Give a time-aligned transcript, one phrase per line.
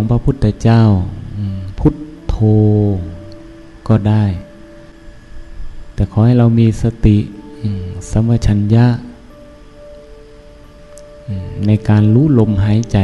[0.00, 0.82] ของพระพุทธเจ้า
[1.78, 1.94] พุท
[2.28, 2.36] โธ
[3.88, 4.24] ก็ได้
[5.94, 7.18] แต่ขอให้เรามีสติ
[8.10, 8.86] สัมชัญญะ
[11.66, 12.98] ในการรู้ลมหายใจ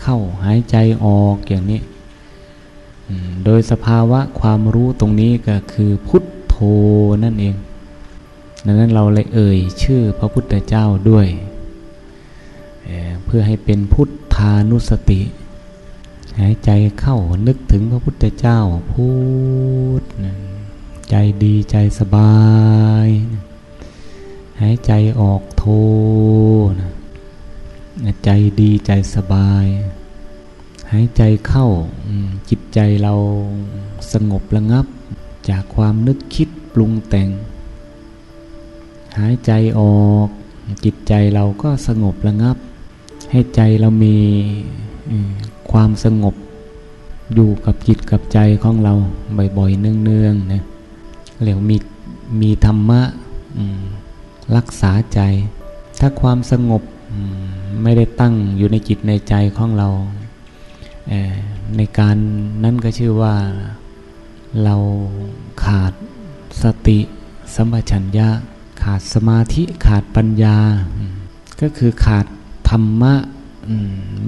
[0.00, 1.80] เข้าหายใจออกอย่างนี้
[3.44, 6.56] โดยสภาวะความรู้ตรงนี้ก็คือพุทโธ
[7.24, 7.54] นั่นเอง
[8.66, 11.26] ดังนั้นเราเลยเอ่ยชื่อพระพุทธเจ้าด้วย
[13.24, 15.22] เพื่อให้เป็นพุทธานุสติ
[16.40, 16.70] หายใจ
[17.00, 18.58] เข้านึกถึงพระพุทธเจ้า
[18.92, 19.08] พู
[20.00, 20.02] ด
[21.10, 22.36] ใจดีใจสบา
[23.06, 23.08] ย
[24.60, 25.64] หายใจออกโท
[26.70, 26.74] น
[28.24, 29.66] ใจดีใจสบาย
[30.92, 31.66] หายใจเข้า
[32.50, 33.14] จิตใจเรา
[34.12, 34.86] สงบระงับ
[35.48, 37.28] จากความนึกคิดปรุงแต่ง
[39.18, 40.28] หายใจออก
[40.84, 42.56] จิตใจเราก็สงบระงับ
[43.30, 44.16] ให้ใจเรามี
[45.80, 46.34] ความสงบ
[47.34, 48.92] อยู่กับจิตกับใจของเรา
[49.58, 50.62] บ่อยๆเนืองๆนะ
[51.42, 51.76] เรียกมี
[52.40, 53.00] มีธรรมะ
[54.56, 55.20] รักษาใจ
[56.00, 56.82] ถ้าความสงบ
[57.82, 59.88] ไม่ได้ตั้งอยู่ในจิตในใจของเรา
[61.76, 62.16] ในการ
[62.62, 63.34] นั้นก็ชื่อว่า
[64.64, 64.76] เรา
[65.64, 65.92] ขาด
[66.62, 66.98] สติ
[67.54, 68.28] สัมปชัญญะ
[68.82, 70.56] ขาดสมาธิขาดปัญญา
[71.60, 72.26] ก็คือขาด
[72.70, 73.14] ธรรมะ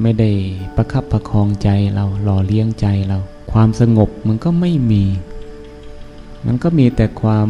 [0.03, 0.31] ไม่ได้
[0.77, 3.19] ประคับประคองใจเราหล่อเลี้ยงใจเรา
[3.53, 5.05] ความสงบมันก็ไม่มี
[6.47, 7.49] มันก็มีแต่ความ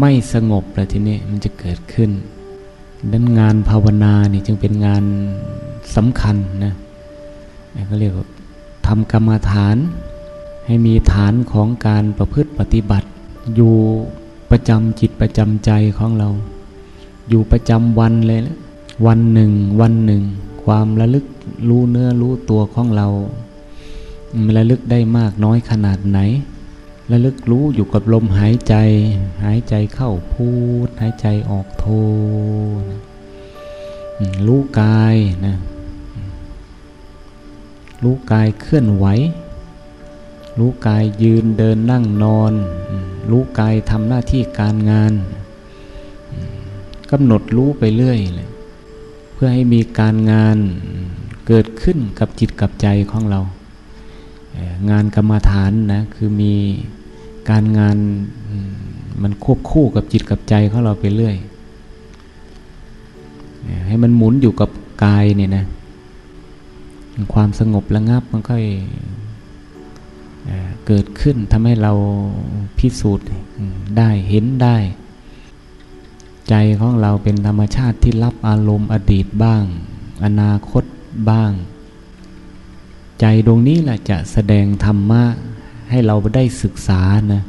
[0.00, 2.10] ไม่สงบแล้วทีนี้มันจะเกิดขึ้น
[3.12, 5.04] ดังงานภาวนานี่จึงเป็นงาน
[5.96, 6.74] สำคัญนะ
[7.86, 8.26] เขาเรียกว่า
[8.86, 9.76] ทำกรรมฐาน
[10.66, 13.08] ให้มีฐานของการประพฤติปฏิบัติ
[13.54, 13.74] อยู่
[14.50, 16.28] ประจำจิตประจำใจของเรา
[17.28, 18.58] อยู่ประจำวันเลยนะ
[19.06, 20.22] วันหนึ่ง วันหนึ่ง
[20.64, 21.26] ความระลึก
[21.68, 23.08] รู้เนื้อรู้ตัวของเรา
[24.44, 26.18] มันระลึกได้มากน้อยขนาดไหน
[27.10, 28.74] ระลึกรู้อยู่กับลมหายใจ
[29.44, 30.48] หายใจเข้าพู
[30.86, 31.86] ด หายใจออกโท
[34.46, 35.56] รู้กายนะ
[38.02, 39.06] รู้กายเคลื่อนไหว
[40.58, 42.52] รู้กายยืนเดินนั่งนอน
[43.30, 45.12] รู้กายทำหน้าที่การงาน
[47.10, 48.48] กำหนดรู้ไปเรื่อยเลย
[49.42, 50.58] พื่อให้มีการงาน
[51.46, 53.40] เกิดขึ้นกับจิตกับใจของเรา
[54.90, 56.54] งานกรรมฐานนะคือมี
[57.50, 57.96] การงาน
[59.22, 61.36] มันควบคู่กับจิตกับใจของเราไปเรื่อย
[63.86, 64.70] ให้มันหมุนอยู่กับ
[65.04, 65.64] กายเนี่ยนะ
[67.34, 68.54] ความสงบระงับมันก็
[70.86, 71.92] เกิดขึ้นทำให้เรา
[72.78, 73.26] พิสูจน์
[73.98, 74.76] ได้เห็นได้
[76.50, 79.62] ใจของเราเป็นธรรมชาติที่รับอารมณ์อดีตบ้าง
[80.24, 80.84] อนาคต
[81.30, 81.52] บ้าง
[83.20, 85.22] ใจดวงนี้แหละจะแสดงธรรมะ
[85.90, 87.00] ให้เราได้ศึกษา
[87.34, 87.42] นะ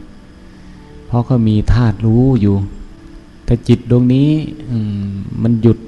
[1.06, 2.56] เพราะเขามีธาตุรู้อยู่
[3.46, 4.30] แต่จิตดวงนี้
[5.42, 5.80] มันหยุด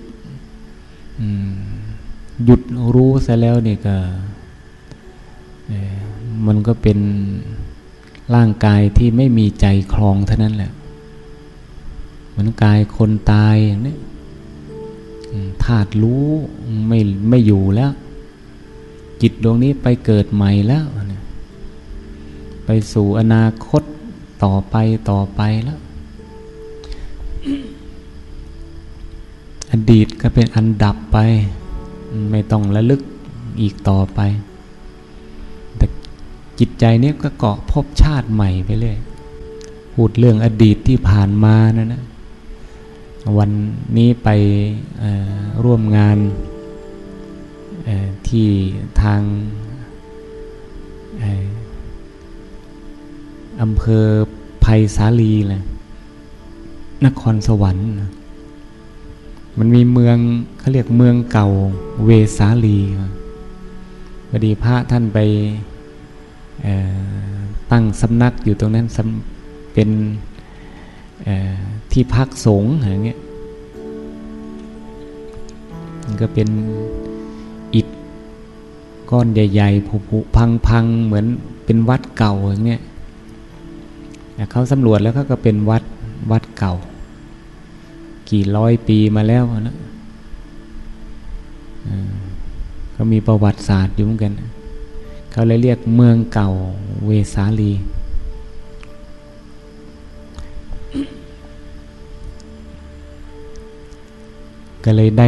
[2.45, 2.61] หยุด
[2.95, 3.95] รู้ซะแล้วเนี่ยก็
[6.45, 6.99] มันก็เป็น
[8.35, 10.71] ร่างกายที่ไม่มีใจคลองเท่านั้นแหละ
[12.33, 13.95] เหมือนกายคนตายอย่างนี้
[15.63, 16.27] ธาตุรู้
[16.87, 16.99] ไม่
[17.29, 17.91] ไม่อยู่แล้ว
[19.21, 20.85] จิตดวงนี้ไปเกิดใหม่แล้ว
[22.65, 23.83] ไปสู่อนาคต
[24.43, 24.75] ต่อไป
[25.09, 25.79] ต่อไปแล้ว
[29.71, 31.17] อดีตก็เป็นอันดับไป
[32.31, 33.01] ไม่ต้องระลึก
[33.61, 34.19] อีกต่อไป
[35.77, 35.85] แต่
[36.59, 38.97] จิตใจนี้ก็เกาะพบชาติใหม่ไปเรื่อย
[39.93, 42.03] พูดเรื่องอดีตที่ผ่านมานะนะ
[43.37, 43.51] วัน
[43.97, 44.29] นี้ไป
[45.63, 46.17] ร่วมงาน
[48.27, 48.49] ที่
[49.01, 49.21] ทาง
[53.61, 54.05] อำเภอ
[54.61, 55.63] ไผ่สาลีแหละ
[57.05, 57.87] นครสวรรค์
[59.59, 60.17] มันมีเมือง
[60.59, 61.47] เขาเรียกเมืองเก่า
[62.05, 62.79] เวสาลี
[64.29, 65.19] พอดีพระท่านไป
[67.71, 68.85] ตั้งสำนักอยู่ตรงนั้น
[69.73, 69.89] เป็น
[71.91, 73.19] ที่พักสงฆ์อย่างเงี้ย
[76.05, 76.49] มันก็เป็น
[77.75, 77.87] อิฐ
[79.11, 80.17] ก้อนใหญ่ๆผุ
[80.67, 81.25] พังๆ เหมือน
[81.65, 82.81] เป็นวัดเก่าอย่างเงี้ย
[84.51, 85.83] เขาสำรวจแล้วเขาก็เป็นวัด
[86.31, 86.75] วัดเก่า
[88.29, 89.75] กี่ร้อยปีมาแล้วนะ
[92.95, 94.33] ก็มีประวัติศาสตร์อยู่เหมือนกัน
[95.31, 96.51] เขาเลยเรียกเมืองเก่า
[97.05, 97.71] เวสาลี
[104.85, 105.27] ก็เลยได้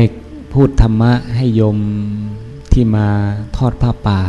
[0.53, 1.77] พูดธรรมะให้โยม
[2.71, 3.07] ที่มา
[3.57, 4.21] ทอดผ้าป่า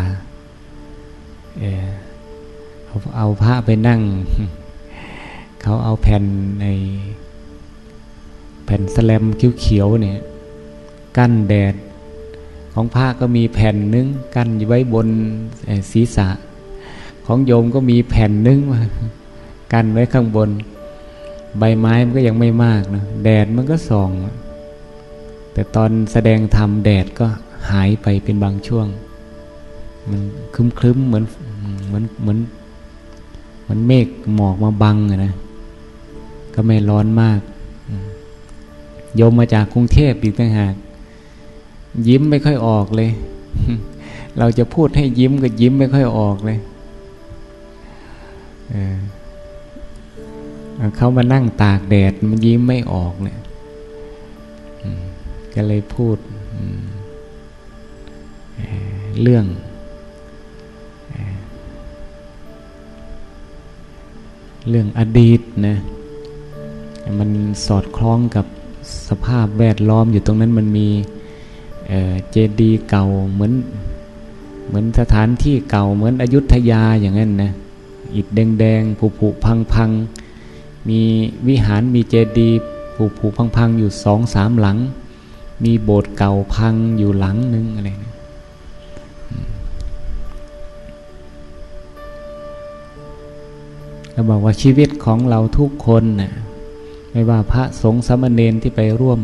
[1.59, 1.87] เออ
[2.87, 4.01] เอาเอาพระไปนั่ง
[5.63, 6.25] เขาเอาแผ่น
[6.61, 6.67] ใน
[8.65, 9.25] แผ่นสแลม
[9.61, 10.19] เขียวๆเนี่ย
[11.17, 11.75] กั้นแดด
[12.75, 15.09] ของพระก็มีแผ่นนึง กั้นไว้บน
[15.91, 16.29] ศีรษะ
[17.27, 18.61] ของโยมก็มีแผ่นนึง
[19.73, 20.51] กั้นไว้ข้างบน
[21.59, 24.11] ใบไม้มันก็ยังไม่มากนะแดดมันก็ส่อง
[25.57, 27.27] แต่ตอนแสดงธรรมแดดก็
[27.71, 28.87] หายไปเป็นบางช่วง
[30.11, 30.21] มัน
[30.55, 31.25] คลึ้มๆเหมือน
[31.87, 32.39] เหมือนเหมือน
[33.63, 35.35] เหมือนเมฆหมอกมาบังนะ
[36.55, 37.41] ก็ไม่ร้อนมาก
[39.17, 40.75] โยมมาจากกรุงเทพอีกต่างหาก
[42.09, 43.11] ยิ้มไม่ค่อยออกเลย
[44.39, 46.59] เราจะพูดให้ยิ้มก็ยิ้มไม่ค่อยออกเลย
[48.71, 53.39] เเขามานั่งตากแดดมันยิ้มไม่ออกเนี่ย
[55.57, 56.17] ก็เลยพูด
[59.23, 59.45] เรื่อง
[64.69, 65.77] เรื่องอดีตนะ
[67.19, 67.31] มัน
[67.67, 68.47] สอดคล้องกับ
[69.09, 70.89] สภาพแวดล้อมอยู่ตรงนั้นมันมี
[72.31, 73.53] เจดีย์เก่าเหมือน
[74.67, 77.53] เหมือนสถานที่เก่าเหมือนอยุธยาอย่างนั้นนะ
[78.15, 79.91] อิฐแดงๆผุผุพังพัง
[80.89, 81.01] มี
[81.49, 82.59] วิหารมีเจดีย์
[82.97, 84.79] ผุผุพังพังอยู่สองสามหลัง
[85.65, 88.15] มีโบสถ์เก่าพังอยู่หลังนึงอะไรนะ
[94.13, 96.33] เราบอกว่าชีวิตของเราทุกคนนะ่ะ
[97.13, 99.21] ไม่ว่าพระสงฆ์สมณเณรที่ไปร่วม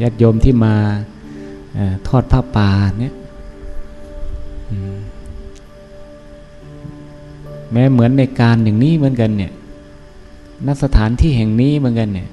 [0.00, 0.74] ญาติโยมที่มา
[2.08, 3.14] ทอดผ้าป่าเนี่ย
[7.72, 9.52] แม้เหมือนในการอย่างนี้เหมือนกันเนี่ย
[10.66, 12.28] ณสถานที่แห่งนี้เหมือนกันเนี่ย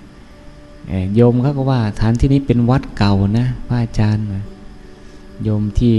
[1.15, 4.25] โยมเขาก็ว่าสถานที่นี้เป็นวัดเก่านะพระอาจารย์
[5.43, 5.97] โยมที่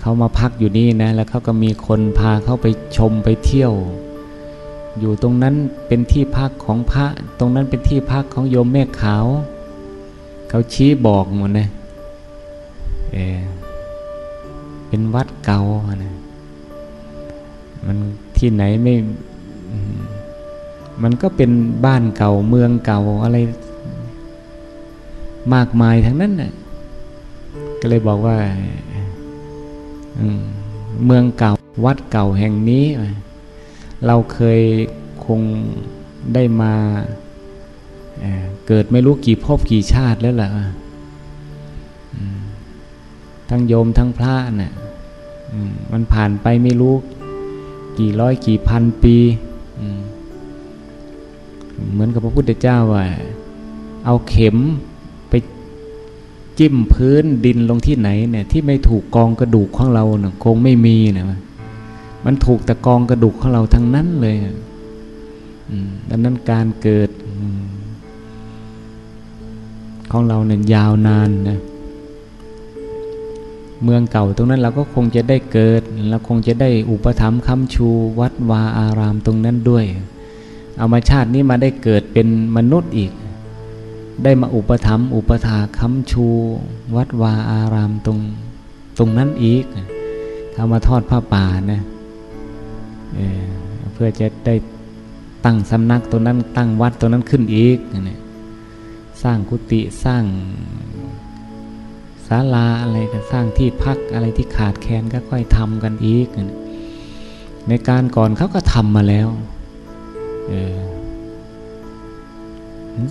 [0.00, 2.66] เขามาพักอยู่นี่นะ แล้วเขาก็มีคนพาเขาไป
[2.96, 3.72] ชมไปเที่ยว
[4.98, 5.54] อยู่ตรงนั้น
[5.86, 7.06] เป็นที่พักของพระ
[7.38, 9.26] ตรงนั้นเป็นที่พักของโยมแม่ขาว
[10.48, 11.68] เขาชี้บอกหมดนะ
[13.12, 13.38] เออ
[14.88, 15.60] เป็นวัดเก่า
[16.04, 16.14] นะ
[17.86, 17.98] มัน
[18.36, 18.94] ที่ไหนไม่
[21.02, 21.50] มันก็เป็น
[21.86, 23.38] บ้านเก่าเมืองเก่าอะไร
[25.54, 26.52] มากมายทั้งนั้นน่ะ
[27.80, 28.36] ก็เลยบอกว่า
[31.04, 31.52] เมืองเก่า
[31.84, 32.84] วัดเก่าแห่งนี้
[34.06, 34.60] เราเคย
[35.26, 35.40] คง
[36.34, 36.74] ได้มา
[38.20, 40.48] เเกิดไม่รู้กี่ภพกี่ชาติแล้วล่ะ
[43.48, 44.72] ทั้งโยมทั้งพระนะ่ะ
[45.92, 46.94] มันผ่านไปไม่รู้
[47.98, 49.16] กี่ร้อยกี่พันปี
[51.92, 53.06] เหมือนกับพระพุทธเจ้าว่า
[54.04, 54.56] เอาเข็ม
[55.28, 55.34] ไป
[56.58, 61.40] จิ้มพื้นดินลงที่ไหนเนี่ย ที่ไม่ถูกกองกระดูกของเราเนี่ยคงไม่มีนะ
[62.24, 64.36] มันถูกแตะกองกระดูกของเราทั้งนั้นเลย
[66.10, 67.10] ดังนั้นการเกิด
[70.10, 71.58] ของเราเนี่ยยาวนานนะ
[73.82, 77.88] เมืองเก่าตรงนั้นเราก็คงจะได้เกิดเราคงจะได้อุปถัมภ์คำชู
[78.18, 79.84] วัดวาอารามตรงนั้นด้วย
[80.78, 83.12] เอามาชาตินี้มาได้เกิดเป็นมนุษย์อีก
[84.24, 86.26] ได้มาอุปถัมภ์อุปถาค้ำชู
[86.96, 88.18] วัดวาอารามตรง
[88.98, 89.64] ตรงนั้นอีก
[90.52, 91.80] เขามาทอดผ้าป่านะ
[93.14, 94.54] เเพื่อจะได้
[95.44, 97.78] ตั้งสำนักตัวนั้น ตั้งวัดตัวนั้นขึ้นอีก
[98.08, 98.16] นี่
[99.22, 100.24] สร้างกุฏิสร้าง
[102.26, 106.26] ศาลาอะไรก็สร้างที่พักอะไรที่ขาดแคลนก็ค่อยทำกันอีก
[107.68, 109.28] ในการก่อนเขาก็ทำมาแล้ว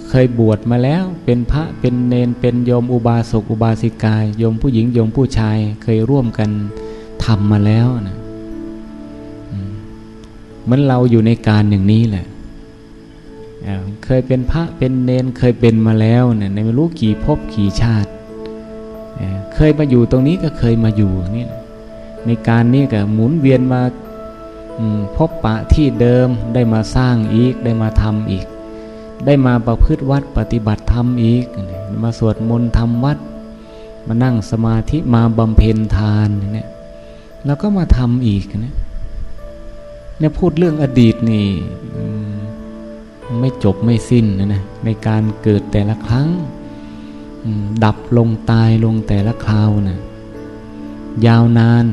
[0.09, 6.49] เคยบวชมาแล้วเป็นพระเป็นเนนเป็นโยมอุบาสกอุบาสิกายโยมผู้หญิงโยมผู้ชายเคยร่วมกัน
[7.25, 8.17] ทำมาแล้วนะ
[10.63, 12.25] เหมือนเราอยู่ในการอย่างนี้แหละ
[14.05, 18.09] เคยเป็นพระเป็นเนนเคยเป็นมาแล้วเนี่ยในไม่รู้กี่ภพกี่ชาติ
[19.55, 21.47] เคยมาอยู่ตรงนี้ก็เคยมาอยู่นี่
[22.25, 23.81] ในการนี้ก็หมุนเวียนมา
[25.15, 28.45] พบปะที่เดิมได้มาสร้างอีกได้มาทำอีก
[29.25, 31.45] ได้มาประพฤติวัดปฏิบัติธรรมอีก
[32.01, 33.17] มาสวดมนต์ทำวัด
[34.07, 36.69] มานั่งสมาธิมาบำเพ็ญทานเนี่ย
[37.45, 38.75] แล้วก็มาทำอีกเนี่ย
[40.17, 41.45] เนี่ยพูดเรื่องอดีตนี่
[43.39, 46.27] ไม่จบไม่สิ้นนะนะในการเกิดแต่ละครั้ง
[47.83, 49.99] ดับลงตายลงแต่ละคราวนะ
[51.25, 51.85] ยาวนาน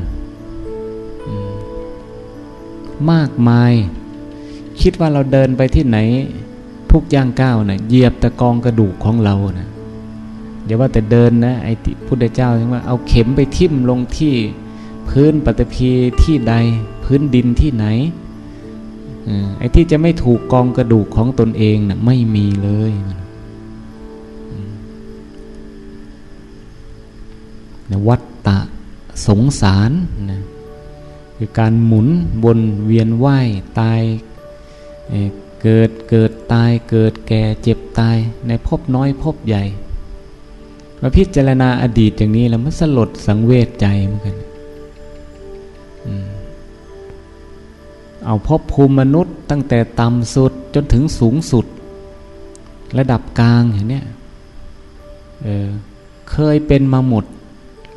[3.13, 3.73] มากมาย
[4.81, 5.99] คิดว่าเราเดินไปที่ไหน
[6.93, 9.69] ทุกย่างก้าวนะ่ะเหยียบตะกองกระดูกของเรานะ
[10.65, 11.73] เดี๋ยวว่าแต่เดินนะไอ้
[12.07, 14.35] พุทธเจ้าใช่ไหมเอาเข็มไปทิ่มลงที่
[15.09, 15.91] พื้นปฐพี
[16.23, 16.55] ที่ใด
[17.05, 17.87] พื้นดินที่ไหน
[19.59, 22.93] ไอ้ที่จะไม่ถูกกองกระดูกของตนเองนะ่ะไม่มีเลย
[27.91, 28.59] นะวัตตะ
[29.27, 29.91] สงสาร
[30.31, 30.41] นะ
[31.43, 32.09] คือการหมุน
[32.45, 33.49] วนเวียนว่าย
[33.81, 34.03] ตาย
[35.11, 38.17] เเกิดเกิดตายเกิดแก่เจ็บตาย
[38.47, 39.65] ในภพน้อยภพใหญ่
[41.01, 44.37] มาพิจารณาอดีตอย่างนี้แล้วมันสลดสังเวชใจเหมือนกัน
[48.27, 51.67] เอาภพภูมิมนุษย์ตั้งแต่ต่ำสุดจนถึงสูงสุด
[52.99, 54.03] ระดับกลางอย่างนี้
[55.43, 57.25] เเคยเป็นมาหมด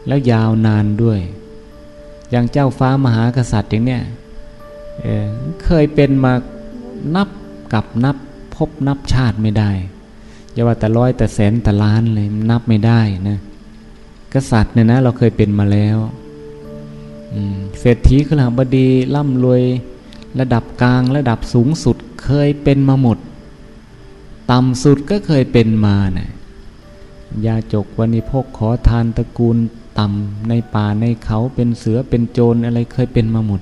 [0.08, 1.20] แล้วยาวนานด้วย
[2.34, 4.04] อย่างเจ้าฟ้ามหากษัตริย์อย่างเนี้ย
[5.02, 6.34] เเคยเป็นมา
[7.16, 7.30] นับ
[7.74, 8.18] กับนับ
[8.56, 9.72] พบนับชาติไม่ได้
[10.52, 13.38] อย่าว่าแต่ร้อยแต่แสนแต่ล้านเลยนับไม่ได้นะ
[14.34, 15.98] กษัตริย์เนี่ยนะเราเคยเป็นมาแล้ว
[17.80, 19.62] เศรษฐีขลาบดีร่ำรวย
[20.40, 23.18] ระดับกลางระดับสูงสุดเคยเป็นมาหมด
[24.52, 26.30] ต่ำสุดก็เคยเป็นมานะ
[27.46, 29.58] ยาจกวันิพกขอทานตระกูล
[29.98, 33.62] ต่ำในป่าในเขาเป็นเสือเป็นโจรอะไรเคยเป็นมาหมด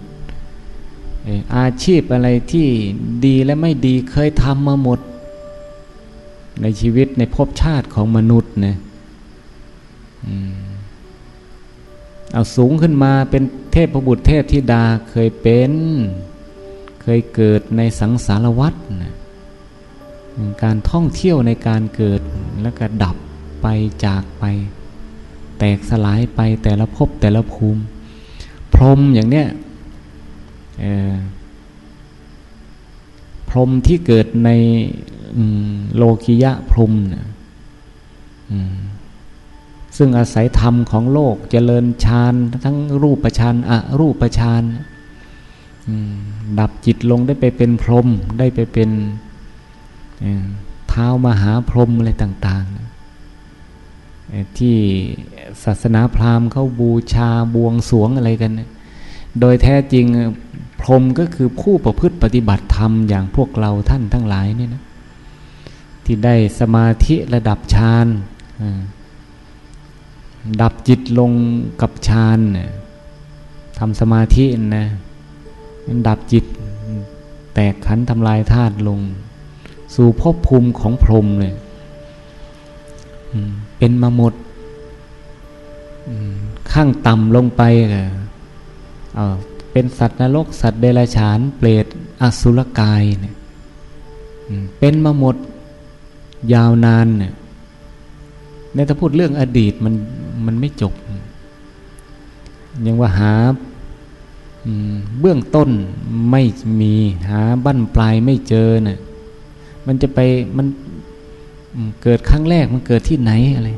[1.55, 2.67] อาชีพอะไรที่
[3.25, 4.99] ดีและไม่ดีเคยทำมาหมด
[6.61, 8.75] ในชีวิตในภพชาติของมนุษย์นะ
[12.33, 15.73] เอาสูงขึ้นมาเป็นเทพบุตรเทพธิดาเคยเป็น
[17.01, 18.73] เคยเกิดในสังสารวัฏ
[19.03, 19.13] นะ
[20.63, 22.21] การท่องเที่ยวในการเกิด
[22.61, 23.15] แล้วก็ดับ
[23.61, 23.67] ไป
[24.05, 24.43] จากไป
[25.63, 27.81] แตกสลายไปแต่ละภพแต่ละภูมิ
[28.73, 29.47] พรหมอย่างเนี้ย
[33.49, 34.49] พรหมที่เกิดใน
[35.95, 37.27] โลกิยะพรหมนะ
[39.97, 42.33] ซึ่งอาศัยธรรมของโลกจเจริญฌาน
[42.65, 44.63] ทั้งรูปฌานอะรูปฌาน
[46.59, 48.07] ดับจิตลงได้ไปเป็นพรหม
[48.39, 48.89] ได้ไปเป็น
[50.89, 52.90] เท้ามหาพรหมอะไรต่าง ๆ
[54.57, 54.77] ที่
[55.63, 58.51] ศาสนาพราหมณ์เขาบูชาบวงสวงอะไรกัน
[59.39, 60.05] โดยแท้จริง
[60.81, 64.83] พรหมก็คือผู้ประพฤติปฏิบัติธรรมอย่างพวกเราท่านทั้งหลายนี่นะ
[66.05, 68.07] ที่ได้สมาธิระดับฌาน
[70.61, 71.31] ดับจิตลง
[71.81, 72.39] กับฌาน
[73.79, 74.45] ทำสมาธิ
[74.77, 74.87] นะ
[76.07, 76.45] ดับจิต
[77.53, 78.99] แตกขันทำลายธาตุลง
[79.95, 81.53] สู่ภพภูมิของพรหมเลย
[83.83, 84.33] เป็นมาหมด
[86.71, 87.61] ข้างต่ำลงไป
[89.15, 89.25] ก็
[89.71, 91.85] เป็นสัตว์นรกสัตว์เดรัจฉาน เปรต
[92.21, 93.35] อสุรกายเนี่ย
[94.79, 95.35] เป็นมาหมด
[96.53, 97.33] ยาวนานเนี่ย
[98.73, 99.93] ในถ้าพูดเรื่องอดีตมัน
[100.45, 100.93] มันไม่จบ
[102.85, 103.33] ยังว่าหา
[105.19, 105.69] เบื้องต้น
[106.31, 106.41] ไม่
[106.81, 106.93] มี
[107.29, 108.97] หาบั้นปลายไม่เจอเนะ่ย
[109.85, 110.19] มันจะไป
[110.57, 110.67] มัน
[112.03, 113.69] เกิดครั้งแรกมันเกิดที่ไหนอะไร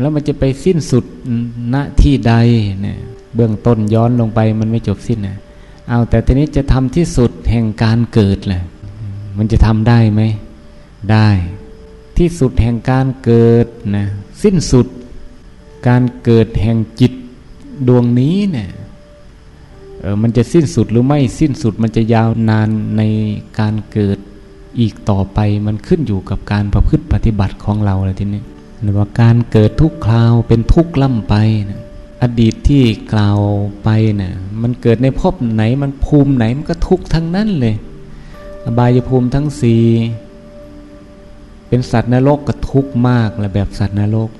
[0.00, 1.04] แล้วมันจะไปสิ้นสุด
[1.74, 2.34] ณที่ใด
[2.82, 2.98] เนี่ย
[3.34, 5.36] เบื้องต้นย้อนลงไปมันไม่จบสิ้นนะ
[5.88, 8.62] เอาแต่ทีนี้จะทำที่สุดแห่งการเกิดแหละ
[9.38, 10.22] มันจะทำได้ไหม
[11.12, 11.28] ได้
[12.18, 13.66] ที่สุดแห่งการเกิด
[13.96, 14.06] นะ
[14.42, 14.86] สิ้นสุด
[15.88, 17.12] การเกิดแห่งจิต
[17.88, 18.70] ดวงนี้เนี่ย
[20.00, 23.02] เออมันจะสิ้นสุดหรือไม่สิ้นสุดมันจะยาวนานใน
[23.58, 24.18] การเกิด
[24.80, 28.42] อีกต่อไปมันขึ้นอยู่กับการประพฤติปฏิบัติของเราเลยทีนี้
[28.82, 31.34] หรือว่าการเกิดทุกคราวเป็นทุกข์ล่ำไป
[31.70, 31.80] นะ
[32.22, 33.38] อดีตที่กล่าว
[33.82, 33.88] ไป
[34.20, 37.76] นะ่ะมันเกิดในภพไหนมันภูมิไหนมันก็ทุกข์ทั้งนั้นเลย
[38.64, 39.84] อบายภูมิทั้งสี่
[41.68, 44.30] เป็นสัตว์นรกก็ทุกข์มากแหละแบบสัตว์นรก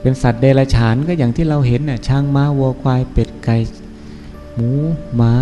[0.00, 3.56] เป็นสัตว์เดรัจฉานก็อย่างที่เราเห็นน่ะช้างม้าวัวควายเป็ดไก่
[4.54, 4.70] หมู
[5.16, 5.32] หมา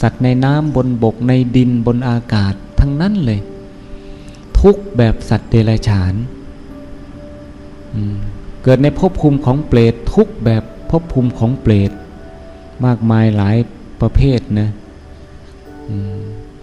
[0.00, 3.40] สัตว์ในน้ำบนบกในดินบนอากาศ ทั้งนั้นเลย
[4.60, 6.14] ทุกแบบสัตว์เดรัจฉาน
[8.62, 11.90] เกิดในภพภูมิของเปรตทุกแบบภพภูมิของเปรต
[12.84, 13.56] มากมายหลาย
[14.00, 14.68] ประเภทนะ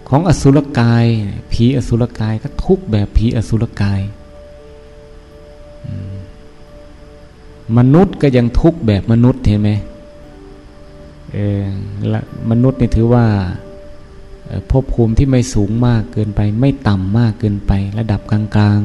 [0.08, 1.06] ของอสุรกาย
[1.52, 4.00] ผีอสุรกายก็ทุกแบบผีอสุรกาย
[7.78, 9.70] มนุษย์ก็ยังทุกแบบมนุษย์เห็นไหม
[11.32, 11.62] เออ
[12.50, 13.24] มนุษย์นี่ถือว่า
[14.70, 18.80] ภพภูมิที่ไม่สูงมากเกินไป ไม่ต่ำมากเกินไประดับกลาง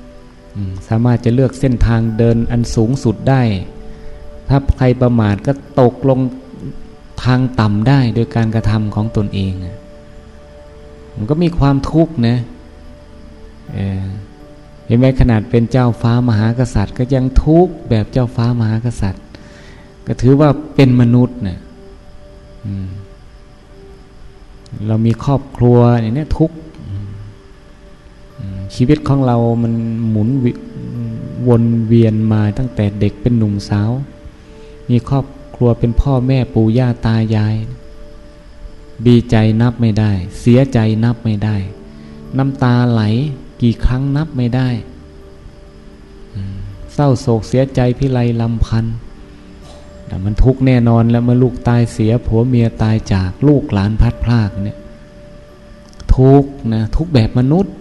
[0.00, 3.42] ๆสามารถจะเลือกเส้นทางเดินอันสูงสุดได้
[4.48, 6.20] ถ้าใครประมาทก็ตกลง
[7.24, 9.52] ทางต่ำได้โดยการกระทำของตนเอง
[11.16, 12.36] มันก็มีความทุกข์นะ
[14.86, 19.24] เห็นไหมขนาดเป็นเจ้าฟ้ามหากษัตริย์ ก็ยังทุกข์แบบเจ้าฟ้ามหากษัตริย์
[20.06, 21.58] ก็ถือว่าเป็นมนุษย์เนะ
[24.86, 26.50] เรามีครอบครัวอย่างนี้ทุก
[28.74, 29.72] ชีวิตของเรามัน
[30.10, 30.28] หมุน
[31.48, 33.90] วนเวียนมาตั้งแต่เด็กเป็นหนุ่มสาว
[34.88, 35.24] มีครอบ
[35.54, 37.56] ครัวเป็นพ่อแม่ปู่ย่าตายาย
[39.06, 41.56] ดีใจนับไม่ได้ เสียใจนับไม่ได้
[42.38, 43.02] น้ำตาไหล
[43.62, 44.68] กี่ครั้งนับไม่ได้
[46.94, 48.94] เศร้าโศกเสียใจพิไรลำพันธ์
[50.24, 54.78] มันทุกข์แน่นอนแล้วเมื่อลูกตายเสียผัวเมียตายจากลูกหลานพัดพลากเนี่ย
[56.16, 57.74] ทุกข์นะทุกแบบมนุษย์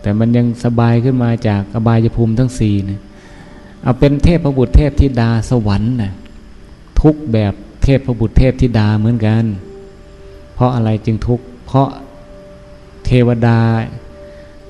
[0.00, 3.00] แต่มันยังสบายขึ้นมาจากอบายภูมิทั้งสี่เนี่ย
[3.82, 6.12] เอาเป็นเทพพระบุตรเทพธิดาสวรรค์นะ
[7.00, 9.44] ทุกแบบเทพพระบุตรเทพธิดาเหมือนกัน
[10.54, 11.88] เพราะอะไรจึงทุกข์เพราะ
[13.04, 13.58] เทวดา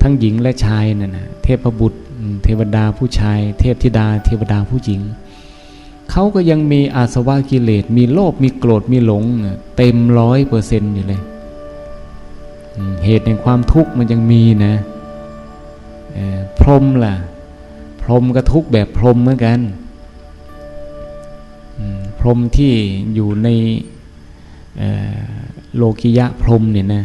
[0.03, 2.01] ทั้งหญิงและชายนั่นนะเทพบุตร
[2.43, 5.01] เทวดาผู้ชาย เทพธิดา เทวดาผู้หญิง
[6.11, 9.25] เขาก็ยังมีอาสวะกิเลส มีโลภมีโกรธมีหลง
[9.77, 11.23] เต็มร้อยเปอร์เซ็นต์อยู่เลย
[13.05, 14.75] เหตุแห่งความทุกข์มันยังมีนะ
[16.59, 17.15] พรมล่ะ
[18.03, 19.61] พรมก็ทุกแบบพรมเหมือนกัน
[22.19, 22.73] พรมที่
[23.15, 23.49] อยู่ใน
[25.77, 27.05] โลกิยะพรมเนี่ยนะ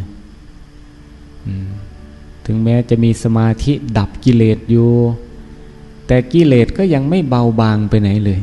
[2.52, 4.90] ถึงแม้จะมีสมาธิดับกิเลสอยู่
[6.08, 8.40] แต่กิเลสก็ยังไม่เบาบางไปไหนเลย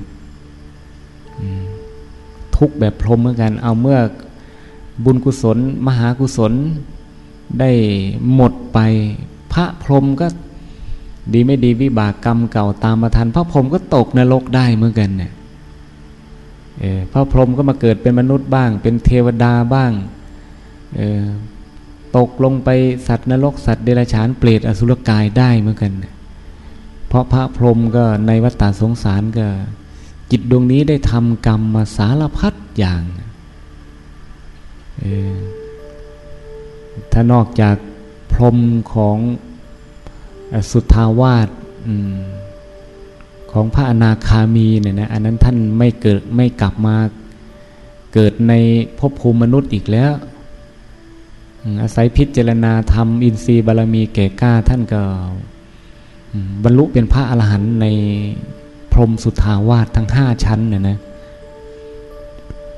[2.57, 3.99] ทุกแบบพรหมเหมือนกัน เอาเมื่อ
[5.05, 6.53] บุญกุศล มหากุศล
[7.61, 7.71] ได้
[8.35, 8.79] หมดไป
[9.53, 10.27] พระพรหมก็
[11.33, 15.33] ดีไม่ดีวิบากกรรมเก่าตามมาทัน พระพรหมก็ตกนรกได้เหมือนกันเนี่ย
[17.13, 19.93] พระพรหมก็มาเกิดเป็นมนุษย์บ้าง เป็นเทวดาบ้าง
[22.17, 22.69] ตกลงไป
[23.09, 25.93] สัตว์นรกสัตว์เดรัจฉานเปรตอสุรกายได้เหมือนกัน
[27.09, 29.47] เพราะพระพรหมก็ในวัฏฏะสงสารก็
[30.31, 33.03] จิตดวงนี้ได้ทำกรรมมาสารพัดอย่าง
[37.13, 37.77] ถ้านอกจาก
[38.33, 38.59] พรหม
[38.93, 39.19] ของ
[40.71, 41.49] สุทธาวาส
[43.53, 46.97] ของพระอนาคามีเนี่ยนะอันนั้นท่านไม่เกิดไม่กลับมา
[48.15, 48.53] เกิดใน
[48.99, 50.13] ภพภูมิมนุษย์อีกแล้ว
[51.83, 55.03] อาศัยพิจารณาธรรมอินทรีย์บารมีแก่กล้าท่านก็
[56.65, 57.87] บรรลุเป็นพระอรหันต์ใน
[58.93, 60.99] พรมสุทาวาสทั้งห้าชั้นเนี่ยนะ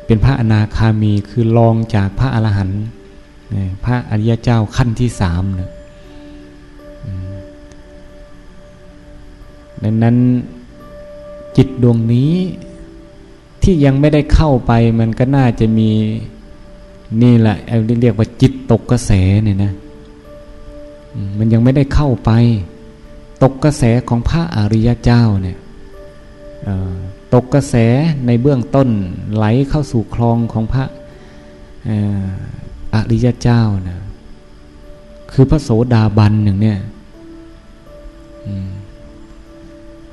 [0.07, 2.83] เป็นพระอนาคามีคือรองจากพระอรหันต์
[3.85, 5.71] พระอริยเจ้าขั้นที่สามเนี่ย
[9.83, 10.17] ดังนั้น
[11.57, 12.33] จิตดวงนี้
[13.63, 15.91] ที่ยังไม่ได้เข้าไปมันก็น่าจะมี
[17.23, 17.57] นี่แหละ
[18.03, 19.13] เรียกว่าจิตตกกระแส
[19.45, 19.73] เนี่ยนะ
[21.39, 22.31] มันยังไม่ได้เข้าไป
[23.43, 25.59] ตกกระแสของพระอริยเจ้าเนี่ย
[27.35, 27.75] ตกกระแส
[28.27, 28.89] ในเบื้องต้น
[29.35, 30.85] ไหลเข้าสู่คลองของพระ
[32.95, 33.99] อริยเจ้านะ
[35.33, 36.79] คือพระโสดาบันอย่งเนี้ย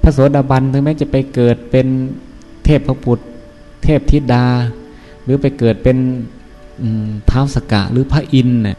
[0.01, 1.88] พระโสดาบันถึงแม้จะไปเกิดเป็น
[2.65, 3.25] เทพพระปุตร
[3.84, 4.45] เทพธิดา
[5.23, 5.97] หรือไปเกิดเป็น
[7.29, 8.77] ท้าวสกะหรือพระอินทร์เนี่ย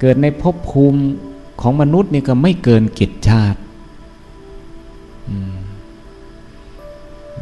[0.00, 1.00] เกิดในภพภูมิ
[1.60, 3.60] ของมนุษย์นี่ก็ไม่เกินกิจชาติ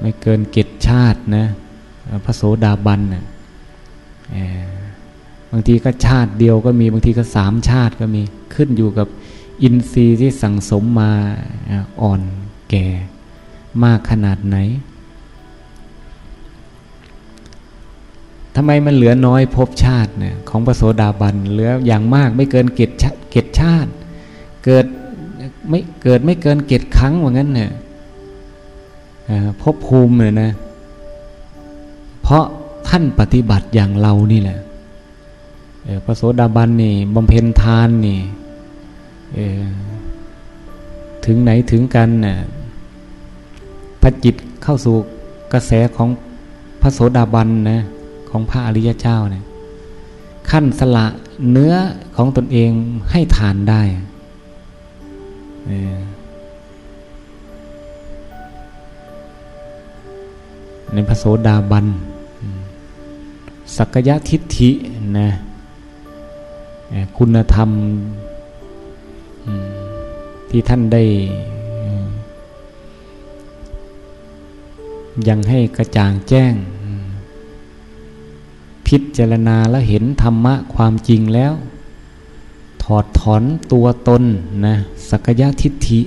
[0.00, 1.46] ไม่เกินกิจชาตินะ
[2.24, 3.24] พระโสดาบันนะ
[5.50, 8.22] บางทีก็ชาติเดียวก็มีบางทีก็สามชาติก็มี
[8.54, 9.08] ขึ้นอยู่กับ
[9.62, 11.12] อินทรีย์ที่สั่งสมมา
[12.02, 12.20] อ่อน
[12.70, 12.86] แก่
[13.84, 14.56] มากขนาดไหน
[18.60, 22.90] ทำไมมันเหลือน้อยภพชาติเนี่ยของพระโสดาบันเหลืออย่างมากไม่เกินเกต
[23.30, 23.90] เกตชาติ
[24.64, 24.86] เกิด
[25.68, 27.70] ไม่เกิดไม่เกินเกตครั้งว่างั้นเนี่ย
[29.60, 30.50] ภพภูมิเลยนะ
[32.22, 32.44] เพราะ
[32.88, 34.58] ท่านปฏิบัติอย่างเรานี่แหละ
[36.04, 38.18] พระโสดาบันนี่บำเพ็ญทานนี่
[41.24, 42.36] ถึงไหนถึงกันน่ะ
[44.02, 44.96] พระจิตเข้าสู่
[45.52, 46.08] กระแสของ
[46.82, 47.80] พระโสดาบันนะ
[48.30, 49.44] ของพระอริยเจ้าเนี่ย
[50.50, 51.06] ขั้นสละ
[51.50, 51.74] เนื้อ
[52.16, 52.70] ของตนเอง
[53.10, 53.82] ให้ทานได้
[60.92, 61.86] ในพระโสดาบัน
[63.76, 64.70] สักยะทิฏฐิ
[65.18, 65.28] นะ
[67.16, 67.70] คุณธรรม
[70.50, 71.04] ที่ท่านได้
[75.28, 76.52] ยังให้กระจ่างแจ้ง
[78.88, 81.52] พิจารณาแล้วเห็นธรรมะความจริงแล้ว
[82.82, 84.22] ถอดถอนตัวตน
[84.66, 84.74] นะ
[85.08, 86.00] สักยะทิฏฐิ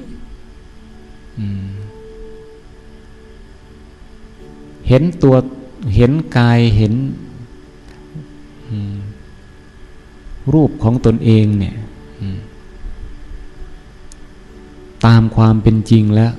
[4.88, 5.36] เห็นตัว
[5.96, 6.94] เห็นกายเห็น
[10.54, 11.76] รูปของตนเองเนี่ย
[15.06, 16.34] ตามความเป็นจริงแล้ว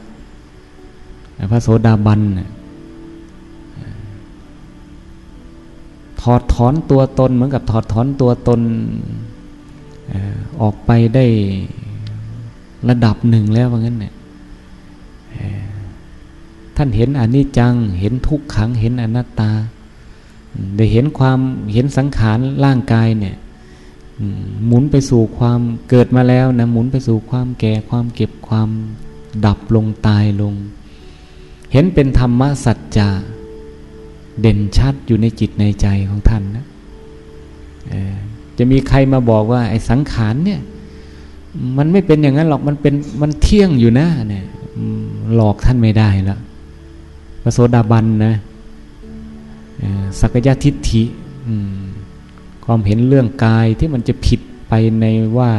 [1.50, 2.20] พระโสดาบัน
[6.22, 8.61] ถอดถอนตัวตนเหมือนกับถอดถอนตัวตน
[10.61, 11.24] ออกไปได้
[12.88, 14.14] ระดับหนึ่งแล้วว่างั้นเนี่ย
[16.76, 19.50] ท่านเห็นอนิจจัง เห็นทุกขัง เห็นอนัตตา
[20.76, 21.38] ได้เห็นความ
[21.72, 23.37] เห็นสังขารร่างกายเนี่ย
[24.66, 28.68] หมุนไปสู่ความเกิดมาแล้วนะหมุนไปสู่ความแก่ความเก็บความ
[29.46, 30.54] ดับลงตายลง
[31.72, 33.08] เห็นเป็นธรรมสัจจะ
[34.40, 36.64] เด่นชัดอยู่ในจิตในใจของท่านนะ
[38.59, 40.61] จะมีใครมาบอกว่า ไอ้สังขารเนี่ย
[41.79, 44.45] มันไม่เป็นอย่างนั้นหรอกมันเป็นมันเที่ยงอยู่นะเนี่ย
[45.35, 46.40] หลอกท่านไม่ได้แล้ว
[47.42, 48.35] พระโสดาบันนะ
[50.21, 51.03] สักยะทิฏฐิ
[52.64, 55.07] ความเห็นเรื่องกายที่มันจะผิดไปใน
[55.38, 55.51] ว่า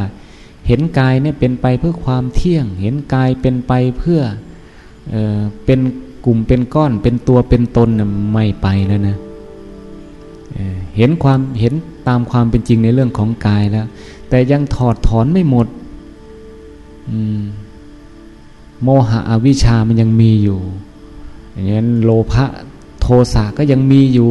[0.66, 4.20] เห็นกายเนี่ยเป็นไปเพื่อความเที่ยง เห็นกายเป็นไปเพื่อ
[5.10, 5.78] เออเป็น
[6.24, 9.16] กลุ่มเป็นก้อนเป็นตัวเป็นตนนะไม่ไปแล้วนะ
[10.96, 11.72] เห็นความเห็น
[12.08, 13.86] ตามความเป็นจริงในเรื่องของกายแล้ว
[14.28, 15.66] แต่ยังถอดถอนไม่หมด
[18.82, 20.58] โมหะอวิชามันยังมีอยู่
[21.52, 22.44] อย่างนั้นโลภะ
[23.00, 24.30] โทสะก็ยังมีอยู่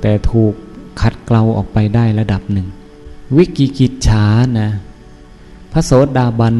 [0.00, 0.52] แต่ถูก
[1.00, 2.66] ขัดเกลาออกไปได้ระดับหนึ่ง
[3.36, 4.24] วิกิกิจฉา
[4.60, 4.70] นะ
[5.72, 6.54] พระโสดาบัน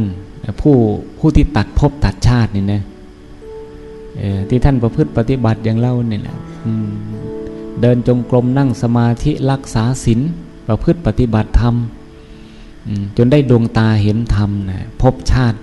[0.60, 0.74] ผู้
[1.18, 2.82] ผู้ที่ตัดภพตัดชาตินี่นะ
[4.48, 6.36] ที่ท่านประพฤติปฏิบัติอย่างเล่าเนี่ยแหละ
[7.80, 10.20] เดินจงกรมนั่งสมาธิรักษาศีล
[10.66, 11.74] ประพฤติปฏิบัติธรรม
[13.16, 15.58] จนได้ดวงตาเห็นธรรมนะพบชาติ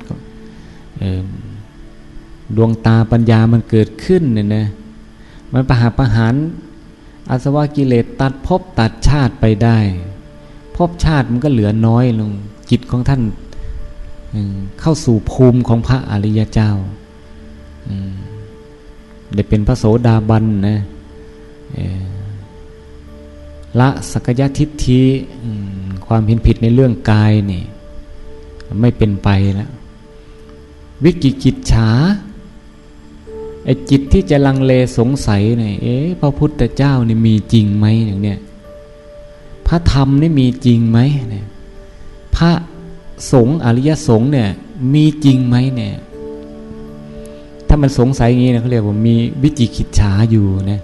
[2.57, 4.65] ดวงตาปัญญามันเกิดขึ้นเนี่ยนะ
[5.53, 6.33] มันประหารประหาร
[7.29, 9.77] อาสวะกิเลสตัดภพตัดชาติไปได้
[10.75, 12.31] ภพชาติมันก็เหลือน้อยลง
[12.69, 13.21] จิตของท่าน
[14.81, 16.71] เข้าสู่ภูมิของพระอริยเจ้า
[19.35, 20.77] ได้เป็นพระโสดาบันนะ
[23.79, 25.01] ละสักยะทิฏฐิ
[26.05, 27.63] ความเห็นผิดในเรื่องกายนี่
[28.81, 29.69] ไม่เป็นไปแล้ว
[31.03, 31.89] วิกิกิจฉา
[33.65, 38.39] ไอจิตที่จะลังเลสงสัยเนี่ยเอ๊ะพระพุทธเจ้านี่มีจริงไหมอย่างเนี้ย
[39.67, 40.99] พระธรรมนี่มีจริงไหม
[41.31, 41.45] เนี่ย
[42.35, 42.51] พระ
[43.31, 44.49] สงฆ์อริยสงฆ์เนี่ย
[44.93, 45.93] มีจริงไหมเนี่ย
[47.73, 50.79] ถ้ามันสงสัยอย่างนี้นะเขาเรียกว่ามีวิจิกิจฉาอยู่นะ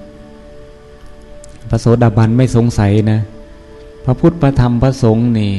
[1.70, 3.20] พระโสดาบันไม่สงสัยนะ
[4.06, 5.54] พระพุทธพระธรรมพระสงฆ์นี่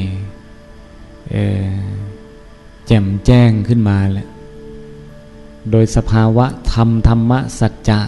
[2.87, 4.29] แจ่มแจ้งขึ้นมาแล้ว
[5.71, 8.01] โดยสภาวะธรรมธรรมะสัจจะ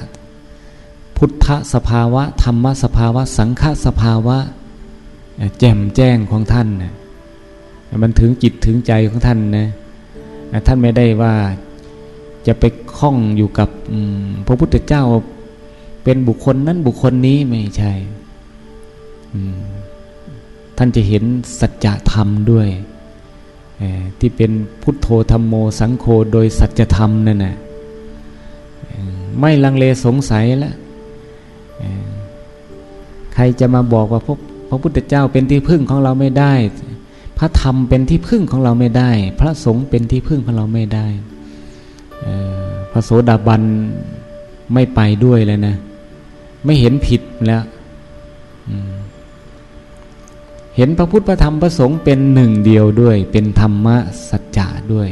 [1.17, 4.39] พุทธสภาวะธรรมสภาวะ สังฆสภาวะ
[5.59, 6.93] แจ่มแจ้งของท่านนะ
[8.03, 9.67] มันถึงจิตถึงใจของท่านนะ
[10.67, 11.35] ท่านไม่ได้ว่า
[12.47, 12.65] จะไป
[12.97, 13.69] คล้องอยู่กับ
[14.47, 15.05] พระพุทธเจ้า
[16.05, 17.93] เป็นบุคคลนั้นบุคคลนี้ไม่ใช่
[20.77, 21.25] ท่านจะเห็น
[21.61, 22.69] สัจธรรมด้วย
[24.19, 24.51] ที่เป็น
[24.83, 27.57] พุทโธธรรมโมสังโฆโดยสัจธรรมนั่นนะ
[29.41, 30.75] ไม่ลังเลสงสัยแล้ว
[33.35, 34.35] ใครจะมาบอกว่าพระ
[34.69, 36.55] พระพุทธเจ้าเป็นที่พึ่งของเราไม่ได้
[37.39, 41.07] พระธรรมเป็นที่พึ่งของเราไม่ได้ พระสงฆ์เป็นที่พึ่งของเราไม่ได้
[42.93, 43.63] พระโสดาบัน
[44.73, 45.77] ไม่ไปด้วยเลยนะ
[46.65, 47.63] ไม่เห็นผิดแล้ว
[50.77, 53.97] เห็นพระพุทธพระธรรมพระสงฆ์เป็นหนึ่งเดียวด้วย เป็นธรรมะ
[54.29, 55.09] สัจจะด้วย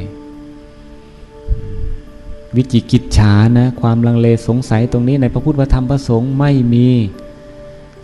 [2.57, 6.89] วิจิกิจฉานะ ความลังเลสงสัยตรงนี้ในพระพุทธพระธรรมพระสงฆ์ไม่มี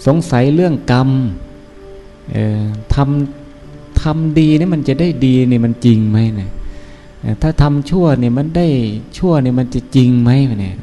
[0.07, 1.09] สงสัยเรื่องกรรม
[2.95, 6.51] ทำทำดีนี่มันจะได้ดีนี่มันจริงไหมเนี่ย
[7.43, 8.67] ถ้าทำชั่วเนี่ยมันได้
[9.19, 10.77] ชั่วเนี่ยมันจะจริงไหมเนี่ย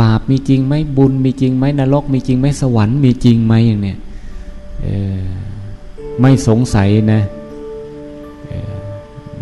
[0.00, 3.98] บาปมีจริงไหมบุญมีจริงไหมนรกมีจริงไหมสวรรค์มีจริงไหมอย่างเนี้ย
[6.20, 7.22] ไม่สงสัยนะ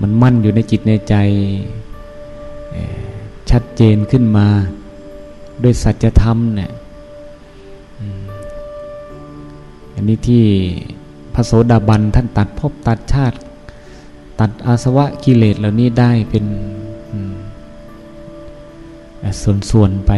[0.01, 1.15] มันมั่นอยู่ในจิตในใจ
[3.51, 4.47] ชัดเจนขึ้นมา
[5.63, 6.71] ด้วยสัจธรรมเนี่ย
[9.95, 10.45] อันนี้ที่
[11.35, 13.37] พระโสดาบันท่านตัดภพตัดชาติ
[14.39, 16.45] ตัดอาสวะกิเลสเหล่านี้ได้เป็น
[19.71, 20.13] ส่วนๆไป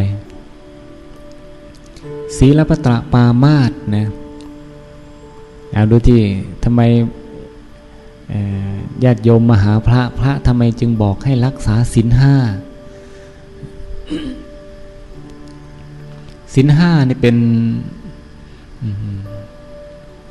[2.37, 4.07] ศีลปตระปามาตนะ
[5.73, 6.19] เอาดูที่
[6.63, 6.81] ทำไม
[9.03, 12.35] ญาติโยมมาหาพระพระทำไมจึงบอกให้รักษาศีลห้า
[16.53, 17.37] ศีลห้านี่เป็น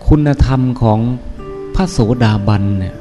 [0.07, 0.99] คุณธรรมของ
[1.75, 2.95] พระโสดาบันเนี่ย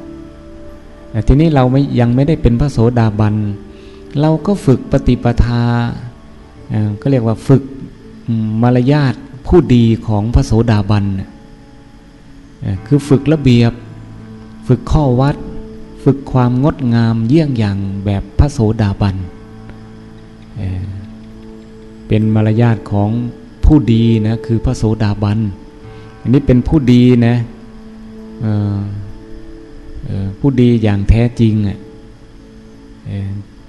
[1.26, 3.34] ทีนี้เราไม่ยังไม่ได้เป็นพระโสดาบัน
[4.20, 5.64] เราก็ฝึกปฏิปทา
[7.00, 7.62] ก็เรียกว่าฝึก
[8.62, 9.14] มารยาท
[9.46, 11.04] ผู้ดีของพระโสดาบัน
[12.86, 13.72] คือฝึกระเบียบ
[14.66, 15.36] ฝึกข้อวัด
[16.04, 19.16] ฝึกความงดงามเยี่ยงอย่างแบบพระโสดาบัน
[22.06, 23.10] เป็นมารยาทของ
[23.64, 25.38] ผู้ดีนะคือพระโสดาบัน
[26.20, 27.36] อันนี้เป็นผู้ดีนะ
[30.38, 31.78] ผู้ดีอย่างแท้จริงอะ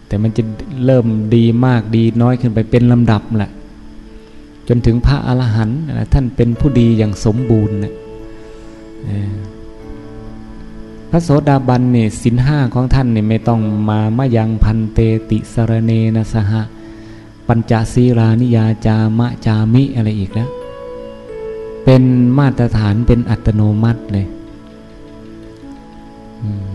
[0.08, 0.44] แต่มันจะ
[0.86, 3.52] เริ่มดีมากดีน้อยขึ้นไปเป็นลำดับแหละ
[4.68, 5.80] จนถึงพระอรหันต์
[6.14, 7.94] ท่านเป็นผู้ดีอย่างสมบูรณ์นะ
[11.10, 16.52] พระโสดาบันเนี่ยสินห้าของท่านเนี่ยไม่ต้องมามายังพันเตติสรเนนะสห
[17.48, 20.50] ปัญจศีรานิยาจามะจามิอะไรอีกแล้ว
[21.84, 22.04] เป็น
[22.40, 24.28] มาตรฐานเป็นอัตโนมัติเลย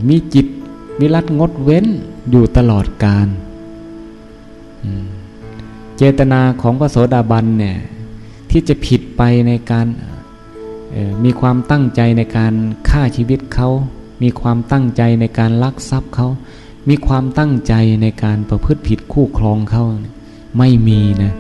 [0.09, 0.47] มีจิต
[1.01, 1.87] วิรัตงดเว้น
[2.31, 3.29] อยู่ตลอดกาล
[5.97, 7.77] เจตนาของพระโสดาบันเนี่ย
[8.51, 9.87] ที่จะผิดไปในการ
[11.25, 12.53] มีความตั้งใจในการ
[12.89, 13.69] ฆ่าชีวิตเขา
[14.23, 16.29] มีความตั้งใจในการลักทรัพย์เขา
[16.89, 19.85] มีความตั้งใจในการประพฤติผิดคู่ครองเขา
[20.59, 21.33] ไม่มีนะ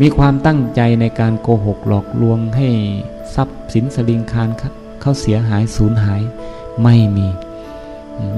[0.00, 2.68] มีความตั้งใจในการโกหกหลอกลวงให้
[3.34, 4.48] ทรัพย์สินสลิงคาร
[5.00, 6.22] เขาเสียหายสูญหาย
[6.82, 7.28] ไม่มี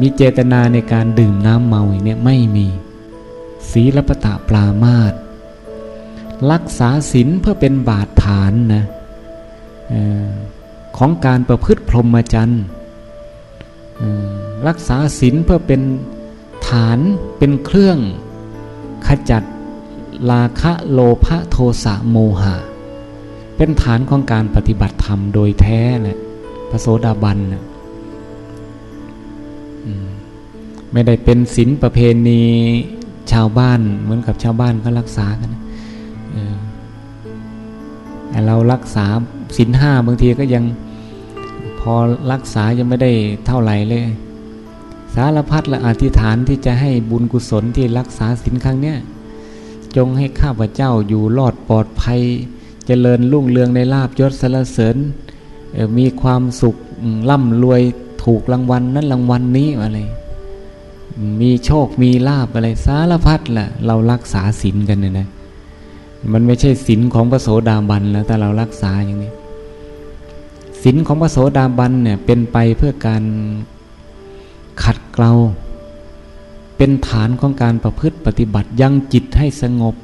[0.01, 2.67] มีเจตนาในการดื่มน้ำเมาเนี่ยไม่มี
[3.71, 5.13] ศีลปตะปรามาต
[6.53, 8.85] รักษาศีลเพื่อเป็นบาดฐานนะ
[10.97, 12.63] ของการประพฤติพรหมจรรย์
[14.67, 15.81] รักษาศีลเพื่อเป็น
[16.69, 16.99] ฐาน
[17.39, 17.99] เป็นเครื่อง
[19.07, 19.43] ขจัด
[20.31, 22.57] ราคะโลภะโทสะโมหะ
[23.57, 26.19] เป็นฐานของการปฏิบัติธรรมโดยแท้แหละ
[26.71, 27.65] พระโสดาบันนะ
[30.93, 32.43] ไม่ได้เป็นศีลประเพณี
[33.33, 35.51] ชาวบ้านเหมือนกับชาวบ้านก็รักษากัน
[38.47, 39.07] เรารักษา
[39.57, 40.65] ศีลห้าบางทีก็ยัง
[41.81, 41.95] พอ
[42.33, 43.13] รักษายังไม่ได้
[43.47, 44.05] เท่าไหร่เลย
[45.15, 48.97] สารพัดละอธิษฐานที่จะให้บุญกุศลที่รักษาศีลครั้งเนี้ย
[49.97, 52.21] จงให้ข้าพเจ้าอยู่รอดปลอดภัย
[52.87, 54.97] เจริญรุ่งเรืองในลาบยศสรรเสริญ
[55.99, 56.77] มีความสุข
[57.31, 57.83] ร่ำรวย
[58.25, 60.01] ถูกรางวัลนั้นรางวัลนนี้อะไร
[61.41, 65.29] มีโชคมีลาบอะไรสารพัดละ่ะ เรารักษาศีลกันเนี่ยนะ
[66.33, 69.33] มันไม่ใช่ศีลของพระโสดาบันแล้วแต่เรารักษาอย่างนี้
[70.83, 73.25] ศีลของพระโสดาบันเนี่ย เป็นไปเพื่อการ
[74.83, 75.33] ขัดเกลา
[76.77, 79.95] เป็นฐานของการประพฤติปฏิบัติยังจิตให้สงบ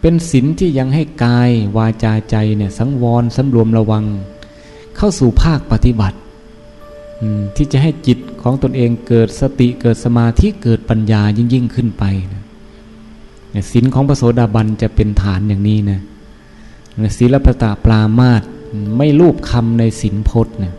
[0.00, 4.04] เป็นศีลที่ยังให้กายวาจาใจเนี่ยสังวรสำรวมระวัง
[4.96, 6.18] เข้าสู่ภาคปฏิบัติ
[7.56, 12.04] ที่จะให้จิตของตนเองเกิดสติเกิดสมาธิเกิดปัญญายิ่งยิ่งขึ้นไป
[12.34, 12.42] นะ
[13.70, 16.00] ศีลของพระโสดาบันจะเป็นฐานอย่างนี้นะ
[17.16, 18.42] ศีลปตะปรามาต
[18.96, 20.74] ไม่รูปคำในศีลพจน์เนี่ย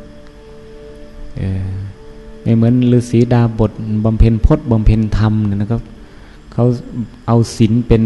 [2.44, 3.72] ไม่เหมือนฤาษีดาบท
[4.06, 5.82] บำเพ็ญพจน์บำเพ็ญธรรมนะครับ
[6.54, 6.66] เขา
[7.28, 8.04] เอาศีลเป็น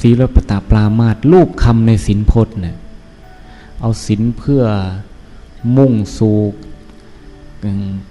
[0.00, 2.76] ศีลปตาปรามาตลูกคำในศีลพจน์เนี่ย
[3.80, 4.62] เอาศีลเพื่อ
[5.76, 6.36] มุ่งสู่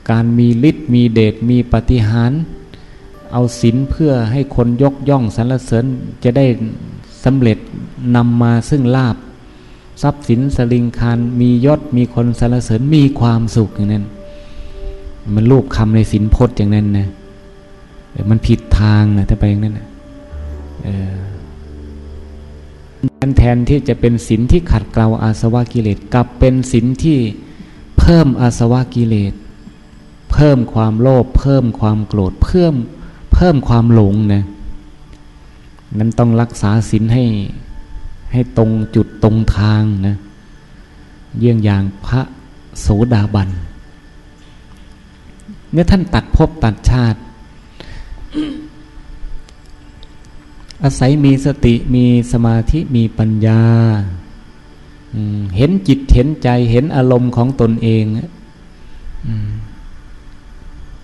[0.10, 2.32] การมีฤทธิ์มีเดชมีปฏิหาร
[3.34, 5.86] เอาศีลเพื่อให้คนยกย่องสรรเสริญ
[6.24, 6.46] จะได้
[7.24, 7.58] สำเร็จ
[8.16, 9.18] นำมาซึ่งลาบ
[10.02, 14.06] ทรัพย์สินสลิงคารมียศมีคนสรรเสริญมีความสุขอย่างนั้น
[15.34, 17.08] มันรูปคำในสินพจน์อย่างนั้นนะ
[18.30, 19.88] มันผิดทางนะถ้าไปอย่างนั้นนะ
[23.38, 27.18] แทนที่จะเป็นสินที่ขัดเกลาอาสวะกิเลสกลับเป็นสินที่
[28.06, 29.34] พิ่มอาสวะกิเลส
[30.32, 32.74] เพิ่มความโลภเพิ่มความโกรธเพิ่ม
[33.34, 34.44] เพิ่มความหลงนะ
[35.98, 37.26] นั้นต้องรักษาสินให้
[38.32, 40.15] ให้ตรงจุดตรงทางนะ
[41.39, 42.22] เยี่ยงอย่างพระ
[42.80, 43.50] โสดาบัน
[45.72, 47.20] เมื่อท่านตัดภพตัดชาติ
[50.84, 53.62] อาศัยมีสติมีสมาธิมีปัญญา
[55.58, 58.04] เห็นจิต เห็นใจเห็นอารมณ์ของตนเอง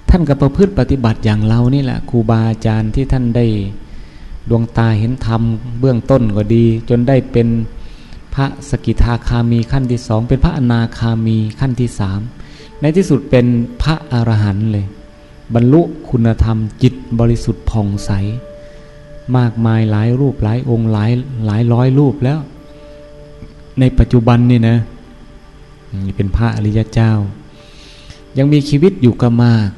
[0.10, 3.46] ท่านก็ประพฤติปฏิบัติอย่างเรานี่แหละครูบาอาจารย์ที่ท่านได้
[4.50, 5.42] ดวงตาเห็นธรรม
[5.80, 7.48] เบื้องต้นก็ดี จนได้เป็น
[8.34, 12.20] พระสกิทาคามีขั้นที่สองเป็นพระอนาคามีขั้นที่สาม
[12.82, 13.46] ในที่สุดเป็น
[13.82, 14.86] พระอรหันต์เลย
[15.54, 18.12] บรรลุคุณธรรมจิตบริสุทธิ์ผ่องใส
[19.38, 21.12] มากมายหลายรูปหลายองค์หลาย
[21.46, 22.40] หลายร้อยรูปแล้ว
[23.80, 24.78] ในปัจจุบันนี่นะ
[26.16, 27.12] เป็นพระอริยเจ้า
[28.38, 29.70] ยังมีชีวิตอยู่ก็มาก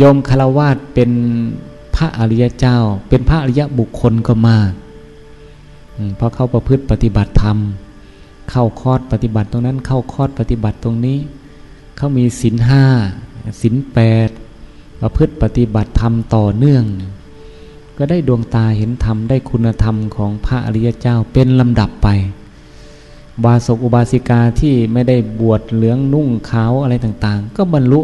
[0.00, 1.10] ยมคารวาสเป็น
[1.96, 4.72] พระอริยเจ้า เป็นพระอริยบุคคลก็มาก
[6.16, 7.58] เพราะเขาประพฤติปฏิบัติธรรม
[8.50, 11.18] เข้าคอดปฏิบัติตรงนั้น เข้าคอดปฏิบัติตรงนี้
[11.96, 12.84] เขามีศีลห้า
[13.62, 14.28] ศีลแปด
[15.00, 16.84] ประพฤติปฏิบัติธรรมต่อเนื่อง
[17.98, 22.08] ก็ได้ดวงตาเห็นธรรมได้คุณธรรมของพระอริยเจ้าเป็นลำดับไป
[23.44, 28.00] บาศกอุบาสิกาที่ไม่ได้บวชเหลืองนุ่งขาวอะไรต่าง ๆ ก็บรรลุ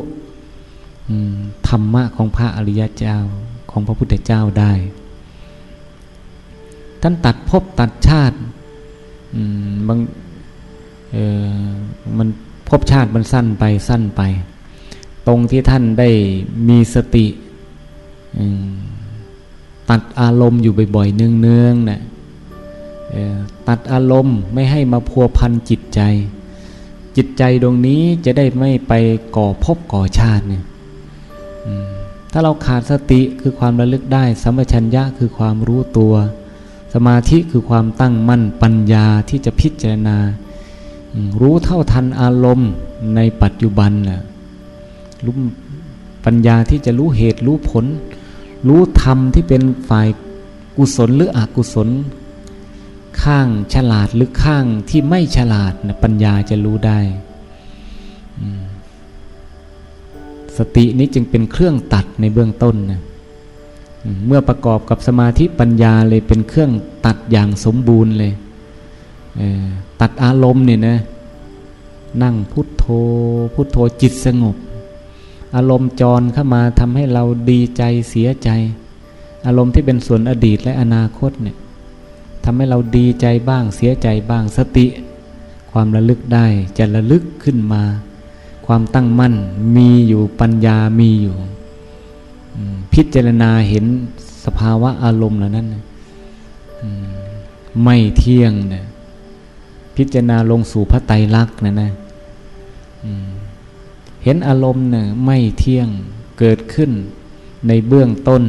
[1.69, 3.19] ธรรมะของพระอริยเจ้า
[3.71, 4.73] ของพระพุทธเจ้าได้
[7.03, 8.37] ท่านตัดภพตัดชาติ
[9.87, 9.99] บาง
[12.19, 12.29] มัน
[12.69, 14.23] ภพชาติมันสั้นไปสั้นไป
[15.27, 16.11] ตรงที่ท่านได้
[16.69, 17.27] มีสติ
[19.91, 22.01] ตัดอารมณ์อยู่บ่อยๆเนืองๆนะ
[23.69, 26.01] ตัดอารมณ์ไม่ให้มาพัวพันจิตใจ
[27.17, 28.93] จิตใจตรงนี้จะได้ไม่ไป
[29.37, 30.65] ก่อภพก่อชาติเนี่ย
[32.33, 36.15] ถ้าเราขาดสติคือความระลึกได้ สัมปชัญญะคือความรู้ตัว
[36.95, 40.19] สมาธิคือความตั้งมั่นปัญญาที่จะพิจารณา
[41.41, 42.71] รู้เท่าทันอารมณ์
[43.17, 44.21] ในปัจจุบันน่ะ
[45.25, 45.35] รู้
[46.25, 47.85] ปัญญาที่จะรู้เหตุรู้ผล
[48.69, 50.09] รู้ธรรมที่เป็นฝ่าย
[50.77, 51.89] กุศลหรืออกุศล
[53.25, 56.99] ข้างฉลาดหรือข้างที่ไม่ฉลาดนะปัญญาจะรู้ได้
[60.57, 63.01] สตินี้จึงเป็นเครื่องตัดในเบื้องต้นนะ
[64.27, 66.71] เมื่อประกอบกับสมาธิปัญญาเลยเป็นเครื่อง
[67.07, 68.33] ตัดอย่างสมบูรณ์เลย
[70.01, 70.99] ตัดอารมณ์เนี่ยนะ
[72.23, 72.85] นั่งพุทโธ
[73.55, 74.57] พุทโธจิตสงบ
[75.57, 78.49] อารมณ์จรเข้ามาทำให้เราดีใจเสียใจ
[79.47, 81.57] อารมณ์ที่เป็นส่วนอดีตและอนาคตเนี่ย
[82.45, 84.87] ทำให้เราดีใจบ้างเสียใจบ้างสติ
[85.71, 86.47] ความระลึกได้
[86.79, 87.83] จะระลึกขึ้นมา
[88.67, 89.35] ความตั้งมั่น
[89.77, 91.37] มีอยู่ปัญญามีอยู่
[92.93, 93.85] พิจารณาเห็น
[94.45, 95.67] สภาวะอารมณ์เหล่านั้น
[97.85, 98.85] ไม่เที่ยงนะ
[99.97, 101.91] พิจารณาลงสู่พระไตรลักษณ์นะนะ
[104.25, 105.89] เห็นอารมณ์เนี่ยไม่เที่ยง
[106.39, 106.91] เกิดขึ้น
[107.69, 108.43] ในเบื้องต้น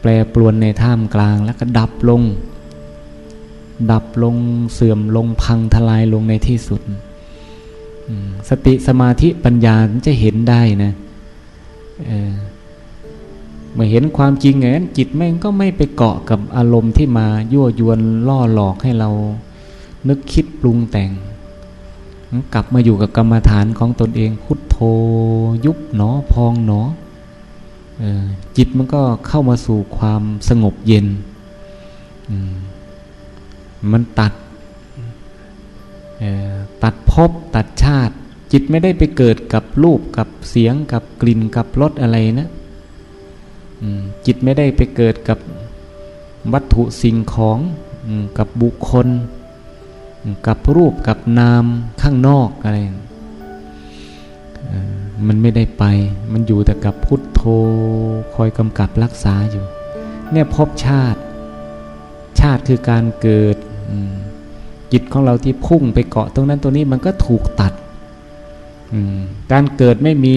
[0.00, 2.22] แปรปรวนในท่ามกลางแล้วก็ดับลง
[3.90, 4.36] ดับลง
[4.72, 6.80] เสื่อมลงพังทลายลงในที่สุด
[8.48, 9.74] สติสมาธิปัญญา
[10.06, 10.92] จะเห็นได้นะ
[13.74, 14.66] เมื่อเห็นความจริงไง
[14.96, 19.10] จิตแม่งก็ไม่ไปเกาะกับอารมณ์ที่มายั่วยวนล่อหลอกให้เรา
[20.08, 21.10] นึกคิดปรุงแต่ง
[22.54, 24.76] กลับมาอยู่กับกรรมฐานของตนเองพุทโธ
[25.64, 26.80] ยุบหนอพองหนอ
[28.56, 31.06] จิตมันก็เข้ามาสู่ความสงบเย็น
[33.92, 34.32] มันตัด
[36.82, 38.14] ตัดภพตัดชาติ
[38.52, 42.48] จิตไม่ได้ไปเกิดกับรูปกับเสียงกับกลิ่นกับรสอะไรนะ
[44.26, 45.38] จิตไม่ได้ไปเกิดกับ
[46.52, 47.58] วัตถุสิ่งของ
[48.38, 49.08] กับบุคคล
[50.46, 51.64] กับรูปกับนาม
[52.02, 52.78] ข้างนอกอะไร
[55.26, 55.84] มันไม่ได้ไป
[56.32, 57.42] มันอยู่แต่กับพุทโธ
[58.34, 59.64] คอยกำกับรักษาอยู่
[60.30, 61.20] เนี่ยพบชาติ
[62.40, 63.56] ชาติคือการเกิด
[64.92, 67.72] จิตของเราที่พุ่งไปเกาะตรงนั้นตรงนี้มันก็ถูกตัด
[69.52, 70.36] การเกิดไม่มี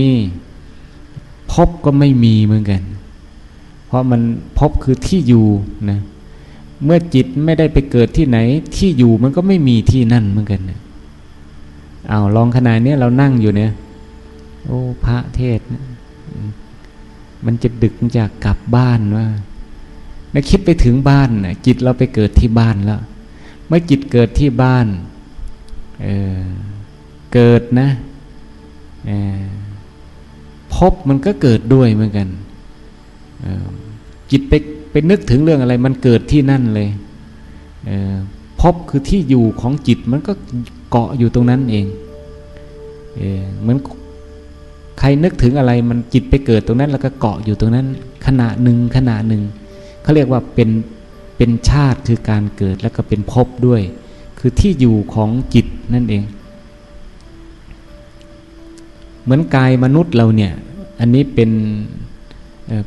[1.52, 2.82] พบก็ไม่มีเหมือนกัน
[3.86, 4.22] เพราะมัน
[4.60, 5.46] พบคือที่อยู่
[5.90, 6.00] นะ
[6.84, 8.38] เมื่อจิตไม่ได้ไปเกิดที่ไหน
[8.76, 10.62] ที่อยู่มันก็ไม่มีที่นั่นเหมือนกัน
[12.10, 13.72] เอาลองขนาดนี้เรานั่งอยู่เนี่ย
[14.66, 15.60] โอ้พระเทศ
[17.46, 19.28] มันจะดึกจากกลับบ้านว่า
[20.32, 23.02] แล้วคิดไปถึงบ้านนะจิตเราไปเกิดที่บ้านแล้ว
[23.76, 24.88] มื่อจิตเกิดที่บ้าน
[26.02, 27.90] เเกิดนะ
[30.74, 32.28] พบมันก็เกิดด้วยเหมือนกัน
[34.32, 34.54] จิตไป
[34.92, 36.90] ไปนึกถึงเรื่องอะไร มันเกิดที่นั่นเลย
[38.62, 40.34] พบคือที่อยู่ของจิตมันก็
[40.90, 41.86] เกาะอยู่ตรงนั้นเอง
[43.62, 43.78] เหมือน
[45.00, 47.86] ใครนึกถึงอะไรมันจิตไปเกิดตรงนั้น แล้วก็เกาะอยู่ตรงนั้น
[48.26, 49.42] ขณะหนึ่งขณะหนึ่ง
[50.02, 50.70] เขาเรียกว่าเป็น
[51.38, 53.82] เป็นชาติคือการเกิดแล้วก็เป็นภพด้วย
[54.40, 56.24] คือที่อยู่ของจิตนั่นเอง
[59.24, 60.54] เหมือนกายมนุษย์เราเนี่ย
[61.00, 61.52] อันนี้เป็น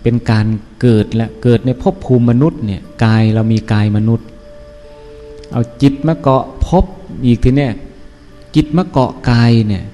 [0.02, 0.46] เป็นการ
[0.80, 4.26] เกิดและเกิดในภพภูมิมนุษย์เนี่ยกายเรามีกายมนุษย์
[5.52, 6.84] เอาจิตมาเกาะภพ
[7.26, 7.72] อีกทีเนี่ย
[8.54, 9.84] จิตมาเกาะกายเนี่ย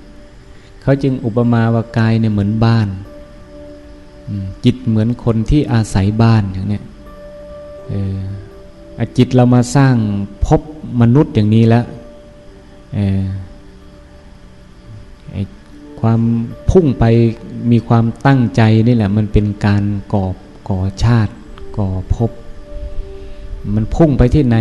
[0.83, 2.89] เขาจึงอุปมาว่ากายเนี่ยเหมือนบ้าน
[4.65, 6.85] จิตเหมือนคนที่อาศัยบ้านอย่างเนี้ย
[9.17, 9.95] จิตเรามาสร้าง
[10.47, 10.61] พบ
[11.01, 11.85] มนุษย์อย่างนี้แล้ว
[16.01, 16.21] ความ
[16.71, 17.05] พุ่งไป
[17.71, 20.27] มีความตั้งใจนี่แหละ มันเป็นการก่อ
[20.69, 21.33] ก่อชาติ
[21.77, 22.31] ก่อพบ
[23.75, 24.57] มันพุ่งไปที่ไหน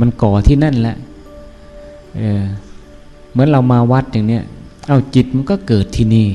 [0.00, 0.96] มันก่อที่นั่นแหละ
[2.16, 4.44] เเหมือนเรามาวัดอย่างเนี้ย
[4.88, 6.28] เอาจิตมันก็เกิดที่นี่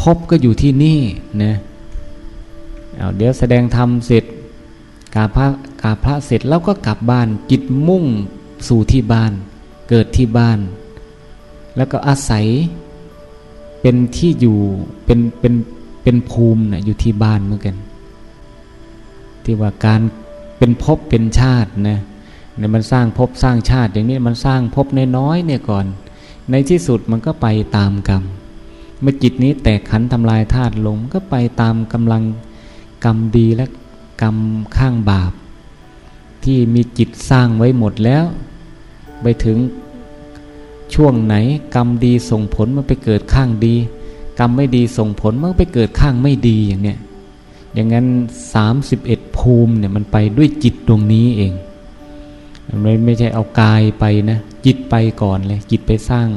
[0.00, 0.98] พบก็อยู่ที่นี่
[1.42, 1.52] นะ
[2.96, 4.24] เอาเดี๋ยวแสดงธรรมเสร็จ
[5.14, 5.46] กาพระ
[5.82, 8.04] กาพระเสร็จแล้วก็กลับบ้าน จิตมุ่ง
[8.68, 9.32] สู่ที่บ้าน
[9.88, 10.58] เกิดที่บ้าน
[11.76, 12.46] แล้วก็อาศัย
[13.80, 14.58] เป็นที่อยู่
[15.04, 15.54] เป็นเป็น
[16.02, 17.76] เป็นภูมินะอยู่ที่บ้านเหมือนกัน
[19.44, 20.00] ที่ว่าการ
[20.58, 22.00] เป็นภพเป็นชาตินะ
[22.56, 24.86] เนี่ยมันสร้างภพสร้างชาติ อย่างนี้มันสร้างภพ
[25.16, 25.86] น้อยๆเนี่ยก่อน
[26.50, 27.46] ในที่สุดมันก็ไป
[27.76, 28.22] ตามกรรม
[29.00, 32.22] เมื่อจิตนี้แตกขันทำลายธาตุลงก็ไปตามกำลัง
[33.04, 33.66] กรรมดีและ
[34.22, 34.36] กรรม
[34.76, 35.32] ข้างบาป
[36.44, 38.24] ที่มีจิตสร้างไว้หมดแล้ว
[39.22, 39.58] ไปถึง
[40.94, 41.34] ช่วงไหน
[41.74, 43.74] กรรมดีส่งผลมันไปเกิดข้างดี
[44.38, 46.98] กรรมไม่ดีส่งผลมันไปเกิดข้างไม่ดีอย่างเนี้ย
[47.74, 48.06] อย่างนั้น
[48.54, 51.52] สามสิบเอ็ดภูมิเนี่ยมันไปด้วยจิตดวงนี้เอง
[52.82, 56.28] ไม่ไม่ใช่เอากายไปนะ จิตไปก่อนเลย จิตไปสร้าง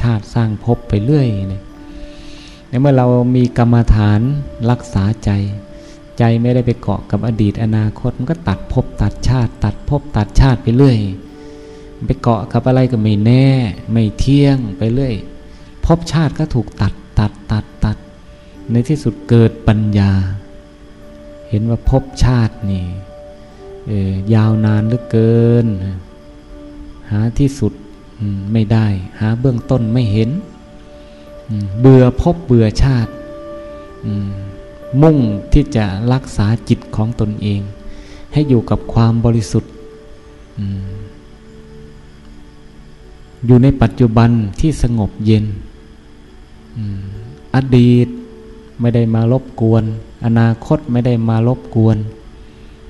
[0.00, 1.62] ชาติสร้างภพไปเรื่อยเลย
[2.80, 3.06] เมื่อเรา
[3.36, 4.20] มีกรรมฐาน
[4.70, 5.30] รักษาใจ
[6.20, 10.98] ใจไม่ได้ไปเกาะกับอดีตอนาคต มันก็ตัดภพตัดชาติ ตัดภพตัดชาติไปเรื่อย
[12.06, 13.48] ไปเกาะกับอะไรก็ไม่แน่
[13.92, 15.14] ไม่เที่ยงไปเรื่อย
[15.84, 17.96] ภพชาติก็ถูกตัดตัดตัดตัด
[18.70, 20.12] ในที่สุดเกิดปัญญา
[21.48, 22.84] เห็นว่าภพชาตินี่
[24.34, 25.66] ยาวนานเหลือเกิน
[27.10, 27.72] หาที่สุด
[28.52, 28.86] ไม่ได้
[29.20, 30.30] หาเบื้องต้นไม่เห็น
[31.80, 33.12] เบื่อพบเบื่อชาติ
[35.02, 35.16] มุ่ง
[35.52, 37.60] ที่จะรักษาจิตของตนเอง
[38.32, 39.72] ให้อยู่กับความบริสุทธิ์
[43.46, 44.30] อยู่ในปัจจุบัน
[44.60, 45.44] ที่สงบเย็น
[47.54, 48.08] อดีต
[48.80, 49.84] ไม่ได้มารบกวน
[50.24, 51.96] อนาคตไม่ได้มารบกวน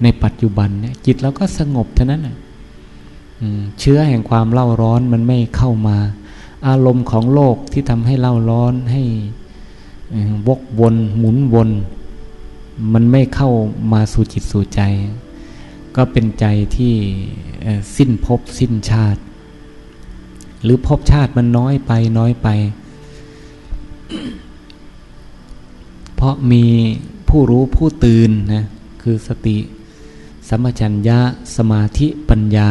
[0.03, 2.23] ในปัจจุบันเนี่ยจิตเราก็สงบเท่านั้น
[3.81, 5.97] เชื้อแห่งความเล่าร้อนมันไม่เข้ามา
[6.69, 9.03] อารมณ์ของโลกที่ทำให้เล่าร้อนให้
[10.47, 11.71] วกวน หมุนวน
[12.93, 13.51] มันไม่เข้า
[13.93, 14.81] มาสู่จิตสู่ใจ
[15.97, 16.95] ก็เป็นใจที่
[17.97, 19.21] สิ้นภพสิ้นชาติ
[20.63, 22.49] หรือภพชาติมันน้อยไปน้อยไป
[26.15, 26.65] เพราะมี
[27.29, 28.65] ผู้รู้ผู้ตื่นนะ
[29.03, 29.57] คือสติ
[30.49, 31.19] สัมปชัญญะ
[31.57, 32.71] สมาธิปัญญา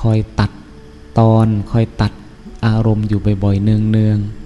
[0.00, 0.50] คอยตัด
[1.18, 2.12] ตอน คอยตัด
[2.66, 4.39] อารมณ์อยู่บ่อยๆเนืองๆ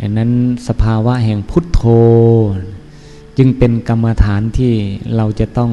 [0.00, 0.30] อันนั้น
[0.68, 1.82] สภาวะแห่งพุทโธ
[3.38, 4.72] จึงเป็นกรรมฐานที่
[5.16, 5.72] เราจะต้อง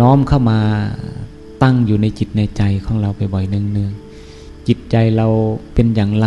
[0.00, 0.60] น้อมเข้ามา
[1.62, 5.26] ตั้งอยู่ในจิตในใจของเราไปบ่อยเนืองๆจิตใจเรา
[5.74, 6.26] เป็นอย่างไร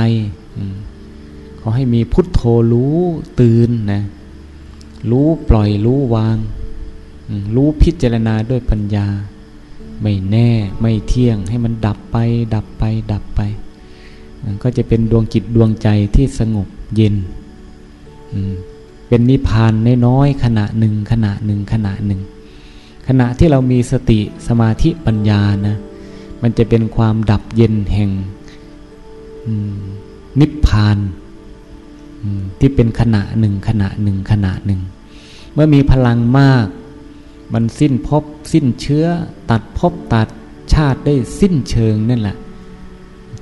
[1.60, 2.96] ขอให้มีพุทโธรู้
[3.40, 4.04] ตื่นนะ
[5.12, 6.38] รู้ปล่อยรู้วาง
[7.56, 9.08] รู้พิจารณาด้วยปัญญา
[10.02, 10.50] ไม่แน่
[10.82, 12.18] ไม่เที่ยงให้มันดับไป
[12.56, 13.42] ดับไปดับไป
[14.64, 17.16] ก็จะเป็นดวงจิตดวงใจที่สงบเย็น
[19.08, 19.74] เป็นนิพพาน
[20.06, 22.22] น้อยๆขณะหนึ่งขณะหนึ่งขณะหนึ่ง
[23.08, 25.76] ขณะที่เรามีสติสมาธิปัญญานะ
[26.42, 28.10] มันจะเป็นความดับเย็นแห่ง
[30.40, 30.98] นิพพาน
[32.60, 34.82] ที่เป็นขณะหนึ่งขณะหนึ่งขณะหนึ่ง
[35.54, 36.66] เมื่อมีพลังมาก
[37.54, 39.06] มันสิ้นพบสิ้นเชื้อ
[39.50, 40.28] ตัดพบตัด
[40.74, 42.38] ชาติได้สิ้นเชิงนั่นแหละ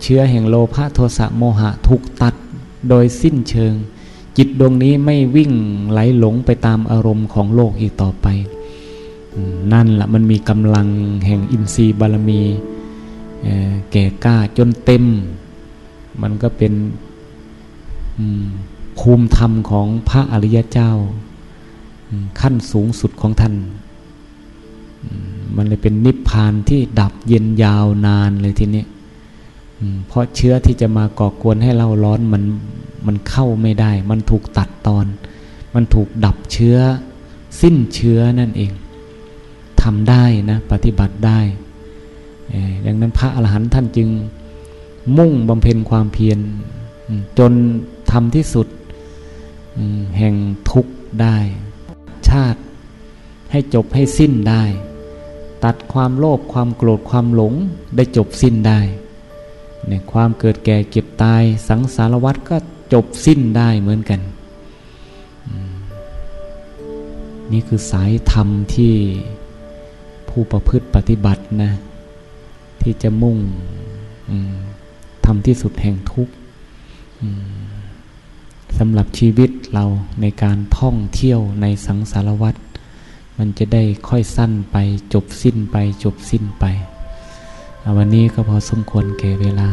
[0.02, 2.36] เชื้อแห่งโลภะโทสะโมหะถูกตัด
[2.90, 3.74] โดยสิ้นเชิง
[4.38, 5.52] จิตดวงนี้ไม่วิ่ง
[5.92, 8.28] ไหลหลงไปตามอารมณ์ของโลกอีกต่อไป
[9.74, 10.88] นั่นแหละมันมีกำลัง
[11.26, 12.42] แห่งอินทรีย์บารมี
[13.92, 15.04] แก่กล้าจนเต็ม
[16.22, 16.74] มันก็เป็น
[19.00, 20.92] ภูมิธรรมของพระอริยเจ้า
[22.40, 23.54] ขั้นสูงสุดของท่าน
[25.56, 28.84] มันเลยเป็นนิพพานที่ดับเย็นยาวนานเลยทีนี้
[30.08, 32.44] เพราะเชื้อที่จะมาก่อกวนให้เราร้อนมัน
[33.08, 35.06] มันเข้าไม่ได้ มันถูกตัดตอน
[35.76, 36.78] มันถูกดับเชื้อ
[37.62, 38.72] สิ้นเชื้อนั่นเอง
[39.82, 41.40] ทำได้นะปฏิบัติได้
[42.86, 44.10] ดังนั้นพระอรหันต์ท่านจึง
[45.18, 46.40] มุ่งบำเพ็ญความเพียร
[47.40, 47.52] จน
[48.12, 48.68] ทำที่สุด
[50.18, 50.36] แห่ง
[50.72, 51.38] ทุกข์ได้
[52.30, 52.60] ชาติ
[53.52, 54.64] ให้จบให้สิ้นได้
[55.64, 57.54] ตัดความโลภความโกรธความหลง
[57.96, 58.80] ได้จบสิ้นได้
[59.88, 62.58] เนี่ยความเกิดแก่เก็บตายสังสารวัฏก็
[62.94, 64.22] จบสิ้นได้เหมือนกัน
[67.52, 68.94] นี่คือสายธรรมที่
[70.30, 71.72] ผู้ประพฤติปฏิบัตินะ
[72.82, 73.38] ที่จะมุ่ง
[75.26, 76.34] ทำที่สุดแห่งทุกข์
[78.78, 79.86] สำหรับชีวิตเรา
[80.22, 82.56] ในการท่องเที่ยวในสังสารวัฏ
[83.38, 84.78] มันจะได้ค่อยสั้นไป
[85.14, 86.66] จบสิ้นไปจบสิ้นไป
[87.98, 89.70] วันนี้ก็พอสมควรเก่เวลา